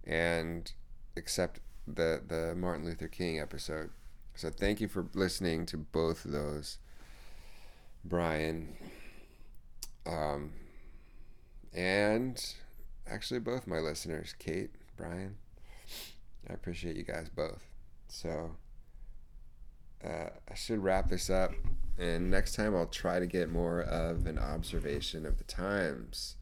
and 0.03 0.71
except 1.15 1.59
the 1.87 2.21
the 2.27 2.53
Martin 2.55 2.85
Luther 2.85 3.07
King 3.07 3.39
episode. 3.39 3.89
So 4.35 4.51
thank 4.51 4.79
you 4.79 4.87
for 4.87 5.07
listening 5.15 5.65
to 5.67 5.77
both 5.77 6.25
of 6.25 6.31
those, 6.31 6.77
Brian. 8.05 8.75
Um, 10.05 10.51
and 11.73 12.43
actually 13.07 13.39
both 13.39 13.67
my 13.67 13.79
listeners, 13.79 14.33
Kate, 14.37 14.71
Brian. 14.97 15.35
I 16.49 16.53
appreciate 16.53 16.95
you 16.95 17.03
guys 17.03 17.29
both. 17.29 17.63
So 18.07 18.51
uh, 20.03 20.29
I 20.49 20.55
should 20.55 20.83
wrap 20.83 21.09
this 21.09 21.29
up, 21.29 21.51
and 21.97 22.29
next 22.29 22.55
time 22.55 22.75
I'll 22.75 22.87
try 22.87 23.19
to 23.19 23.25
get 23.25 23.49
more 23.49 23.81
of 23.81 24.25
an 24.25 24.39
observation 24.39 25.25
of 25.25 25.37
the 25.37 25.43
times. 25.43 26.35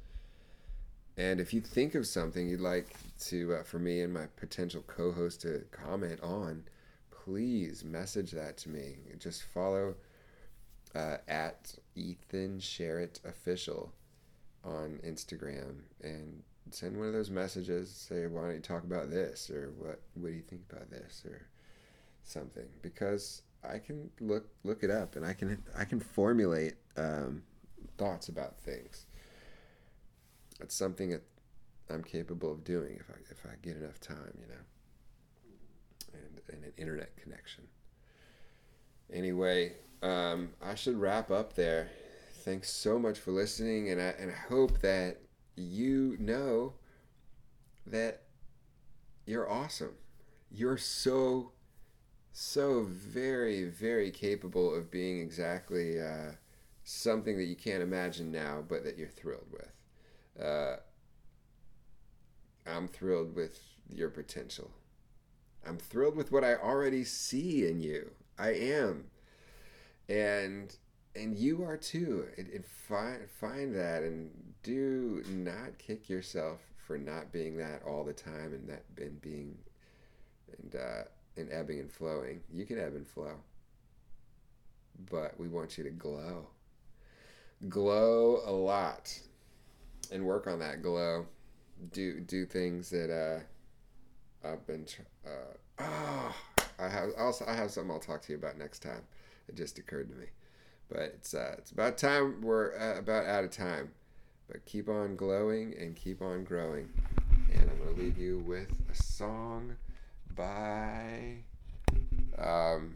And 1.18 1.42
if 1.42 1.54
you 1.54 1.60
think 1.60 1.96
of 1.96 2.08
something 2.08 2.48
you'd 2.48 2.62
like 2.62 2.96
to 3.26 3.56
uh, 3.56 3.64
for 3.64 3.78
me 3.78 4.02
and 4.02 4.14
my 4.14 4.28
potential 4.38 4.84
co-host 4.88 5.42
to 5.42 5.66
comment 5.70 6.22
on, 6.24 6.64
please 7.12 7.84
message 7.84 8.32
that 8.32 8.58
to 8.60 8.70
me. 8.70 8.96
Just 9.20 9.44
follow 9.44 9.96
uh, 10.96 11.18
at 11.28 11.76
Ethan 11.96 12.60
Sherritt 12.60 13.24
official 13.26 13.92
on 14.64 15.00
Instagram 15.06 15.80
and 16.04 16.44
send 16.72 16.98
one 16.98 17.08
of 17.08 17.14
those 17.14 17.30
messages. 17.30 17.90
Say, 17.90 18.28
why 18.28 18.42
don't 18.42 18.56
you 18.56 18.60
talk 18.60 18.84
about 18.84 19.10
this 19.10 19.50
or 19.50 19.74
what? 19.78 20.02
What 20.16 20.30
do 20.30 20.34
you 20.34 20.42
think 20.42 20.62
about 20.72 20.90
this 20.90 21.24
or 21.26 21.48
something? 22.24 22.68
Because 22.82 23.42
I 23.64 23.80
can 23.80 24.10
look 24.20 24.48
look 24.64 24.84
it 24.84 24.92
up 24.92 25.16
and 25.16 25.26
I 25.26 25.34
can 25.34 25.62
I 25.78 25.86
can 25.86 26.00
formulate 26.00 26.76
um, 26.98 27.44
thoughts 27.98 28.30
about 28.30 28.58
things. 28.60 29.06
It's 30.62 30.76
something 30.76 31.10
that 31.12 31.24
I'm 31.90 32.04
capable 32.04 32.52
of 32.52 32.64
doing 32.64 32.98
if 33.00 33.10
I 33.10 33.20
if 33.32 33.46
I 33.46 33.56
get 33.62 33.78
enough 33.78 34.00
time, 34.00 34.38
you 34.40 34.48
know, 34.48 36.14
and, 36.14 36.42
and 36.54 36.64
an 36.66 36.74
internet 36.78 37.16
connection. 37.18 37.66
Anyway, 39.12 39.74
um, 40.04 40.50
I 40.62 40.76
should 40.76 40.98
wrap 40.98 41.32
up 41.32 41.54
there. 41.54 41.90
Thanks 42.40 42.72
so 42.72 42.98
much 42.98 43.20
for 43.20 43.32
listening, 43.32 43.90
and 43.90 44.00
I 44.00 44.16
and 44.18 44.32
I 44.32 44.48
hope 44.48 44.80
that 44.80 45.18
you 45.58 46.16
know 46.20 46.76
that 47.86 48.22
you're 49.26 49.50
awesome. 49.50 49.96
You're 50.50 50.78
so 50.78 51.52
so 52.32 52.86
very 52.90 53.66
very 53.66 54.10
capable 54.10 54.74
of 54.74 54.90
being 54.90 55.20
exactly 55.20 56.00
uh, 56.00 56.32
something 56.86 57.38
that 57.38 57.44
you 57.44 57.58
can't 57.58 57.84
imagine 57.84 58.32
now, 58.32 58.64
but 58.66 58.86
that 58.86 58.98
you're 58.98 59.10
thrilled 59.10 59.52
with. 59.52 60.42
Uh, 60.42 60.78
I'm 62.66 62.88
thrilled 62.88 63.36
with 63.36 63.60
your 63.90 64.10
potential. 64.10 64.72
I'm 65.68 65.78
thrilled 65.78 66.16
with 66.16 66.32
what 66.32 66.46
I 66.46 66.56
already 66.56 67.04
see 67.04 67.68
in 67.68 67.82
you. 67.82 68.12
I 68.38 68.52
am. 68.52 69.08
And 70.08 70.74
and 71.16 71.38
you 71.38 71.64
are 71.64 71.78
too. 71.78 72.28
And, 72.38 72.48
and 72.50 72.66
find 72.66 73.30
find 73.30 73.76
that 73.76 74.04
and 74.04 74.30
do 74.64 75.24
not 75.30 75.78
kick 75.78 76.10
yourself 76.10 76.60
for 76.86 76.98
not 76.98 77.32
being 77.32 77.58
that 77.58 77.82
all 77.86 78.04
the 78.04 78.14
time 78.14 78.54
and 78.54 78.68
that 78.70 78.84
and 78.98 79.22
being 79.22 79.58
and 80.58 80.76
uh, 80.76 81.04
and 81.38 81.52
ebbing 81.52 81.80
and 81.80 81.92
flowing. 81.92 82.42
You 82.54 82.66
can 82.66 82.80
ebb 82.80 82.96
and 82.96 83.08
flow. 83.08 83.36
But 85.10 85.40
we 85.40 85.48
want 85.48 85.78
you 85.78 85.84
to 85.86 85.92
glow. 85.92 86.48
Glow 87.70 88.42
a 88.46 88.52
lot. 88.52 89.18
And 90.12 90.26
work 90.26 90.48
on 90.48 90.60
that 90.60 90.82
glow 90.82 91.28
do 91.92 92.20
do 92.20 92.46
things 92.46 92.90
that 92.90 93.10
uh, 93.10 94.48
I've 94.48 94.66
been. 94.68 94.86
Uh, 95.26 95.54
oh, 95.80 96.36
I 96.78 96.88
have 96.88 97.10
also 97.18 97.46
I 97.48 97.56
have 97.56 97.72
something 97.72 97.92
I'll 97.92 98.00
talk 98.00 98.22
to 98.24 98.32
you 98.32 98.38
about 98.38 98.58
next 98.58 98.80
time. 98.80 99.02
It 99.48 99.56
just 99.56 99.80
occurred 99.80 100.10
to 100.10 100.16
me, 100.16 100.28
but 100.90 101.00
it's 101.00 101.34
uh, 101.34 101.56
it's 101.58 101.72
about 101.72 101.98
time 101.98 102.42
we're 102.42 102.78
uh, 102.78 103.00
about 103.00 103.26
out 103.26 103.44
of 103.44 103.52
time. 103.52 103.92
But 104.48 104.66
keep 104.66 104.90
on 104.90 105.16
glowing 105.16 105.76
and 105.80 105.96
keep 105.96 106.22
on 106.22 106.44
growing. 106.44 106.90
And 107.54 107.70
I'm 107.70 107.78
gonna 107.78 107.98
leave 107.98 108.18
you 108.18 108.40
with 108.40 108.72
a 108.92 108.96
song 108.96 109.76
by. 110.36 111.44
Um, 112.38 112.96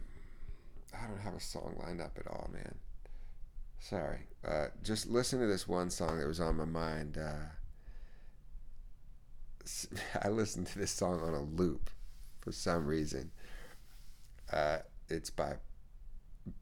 I 0.92 1.06
don't 1.06 1.20
have 1.22 1.34
a 1.34 1.40
song 1.40 1.76
lined 1.84 2.00
up 2.00 2.18
at 2.18 2.26
all, 2.26 2.50
man. 2.52 2.74
Sorry. 3.78 4.20
Uh, 4.46 4.66
just 4.82 5.08
listen 5.08 5.40
to 5.40 5.46
this 5.46 5.68
one 5.68 5.90
song 5.90 6.18
that 6.18 6.26
was 6.26 6.40
on 6.40 6.56
my 6.56 6.64
mind. 6.64 7.18
Uh, 7.18 7.50
I 10.22 10.28
listened 10.28 10.66
to 10.68 10.78
this 10.78 10.90
song 10.90 11.20
on 11.20 11.34
a 11.34 11.42
loop 11.42 11.90
for 12.40 12.52
some 12.52 12.86
reason. 12.86 13.30
Uh, 14.52 14.78
it's 15.08 15.30
by 15.30 15.54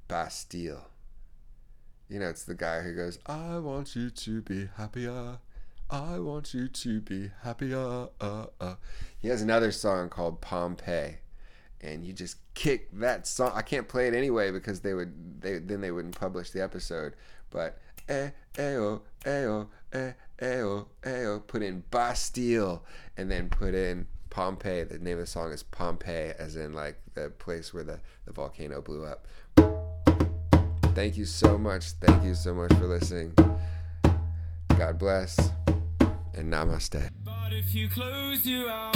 Bastille. 0.08 0.91
You 2.12 2.18
know, 2.18 2.28
it's 2.28 2.44
the 2.44 2.54
guy 2.54 2.82
who 2.82 2.94
goes, 2.94 3.18
I 3.24 3.58
want 3.58 3.96
you 3.96 4.10
to 4.10 4.42
be 4.42 4.68
happier. 4.76 5.38
I 5.88 6.18
want 6.18 6.52
you 6.52 6.68
to 6.68 7.00
be 7.00 7.30
happier. 7.42 8.08
Uh, 8.20 8.46
uh. 8.60 8.74
He 9.18 9.28
has 9.28 9.40
another 9.40 9.72
song 9.72 10.10
called 10.10 10.42
Pompeii. 10.42 11.16
And 11.80 12.04
you 12.04 12.12
just 12.12 12.36
kick 12.52 12.90
that 12.98 13.26
song. 13.26 13.52
I 13.54 13.62
can't 13.62 13.88
play 13.88 14.08
it 14.08 14.14
anyway 14.14 14.50
because 14.50 14.80
they 14.80 14.92
would 14.92 15.40
they 15.40 15.58
then 15.58 15.80
they 15.80 15.90
wouldn't 15.90 16.18
publish 16.20 16.50
the 16.50 16.62
episode. 16.62 17.14
But 17.48 17.78
eh, 18.10 18.30
eh, 18.58 18.74
oh, 18.74 19.02
eh, 19.24 19.44
oh, 19.46 19.68
eh, 19.94 20.12
Ayo, 20.42 20.86
ayo, 21.04 21.46
put 21.46 21.62
in 21.62 21.82
Bastille, 21.90 22.84
and 23.16 23.30
then 23.30 23.48
put 23.48 23.74
in 23.74 24.06
Pompeii. 24.28 24.82
The 24.84 24.98
name 24.98 25.14
of 25.14 25.20
the 25.20 25.26
song 25.26 25.52
is 25.52 25.62
Pompeii, 25.62 26.32
as 26.38 26.56
in 26.56 26.74
like 26.74 27.00
the 27.14 27.30
place 27.30 27.72
where 27.72 27.84
the, 27.84 28.00
the 28.26 28.32
volcano 28.32 28.82
blew 28.82 29.04
up. 29.04 29.26
Thank 30.94 31.16
you 31.16 31.24
so 31.24 31.56
much. 31.56 31.92
Thank 31.92 32.24
you 32.24 32.34
so 32.34 32.54
much 32.54 32.72
for 32.74 32.86
listening. 32.86 33.32
God 34.78 34.98
bless 34.98 35.50
and 36.34 36.52
namaste. 36.52 37.10
But 37.24 37.52
if 37.52 37.74
you 37.74 37.88
close 37.88 38.46
your 38.46 38.70
eyes, 38.70 38.92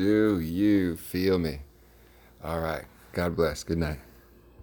Do 0.00 0.40
you 0.40 0.96
feel 0.96 1.38
me? 1.38 1.58
All 2.42 2.60
right. 2.60 2.86
God 3.12 3.36
bless. 3.36 3.62
Good 3.62 3.76
night. 3.76 3.98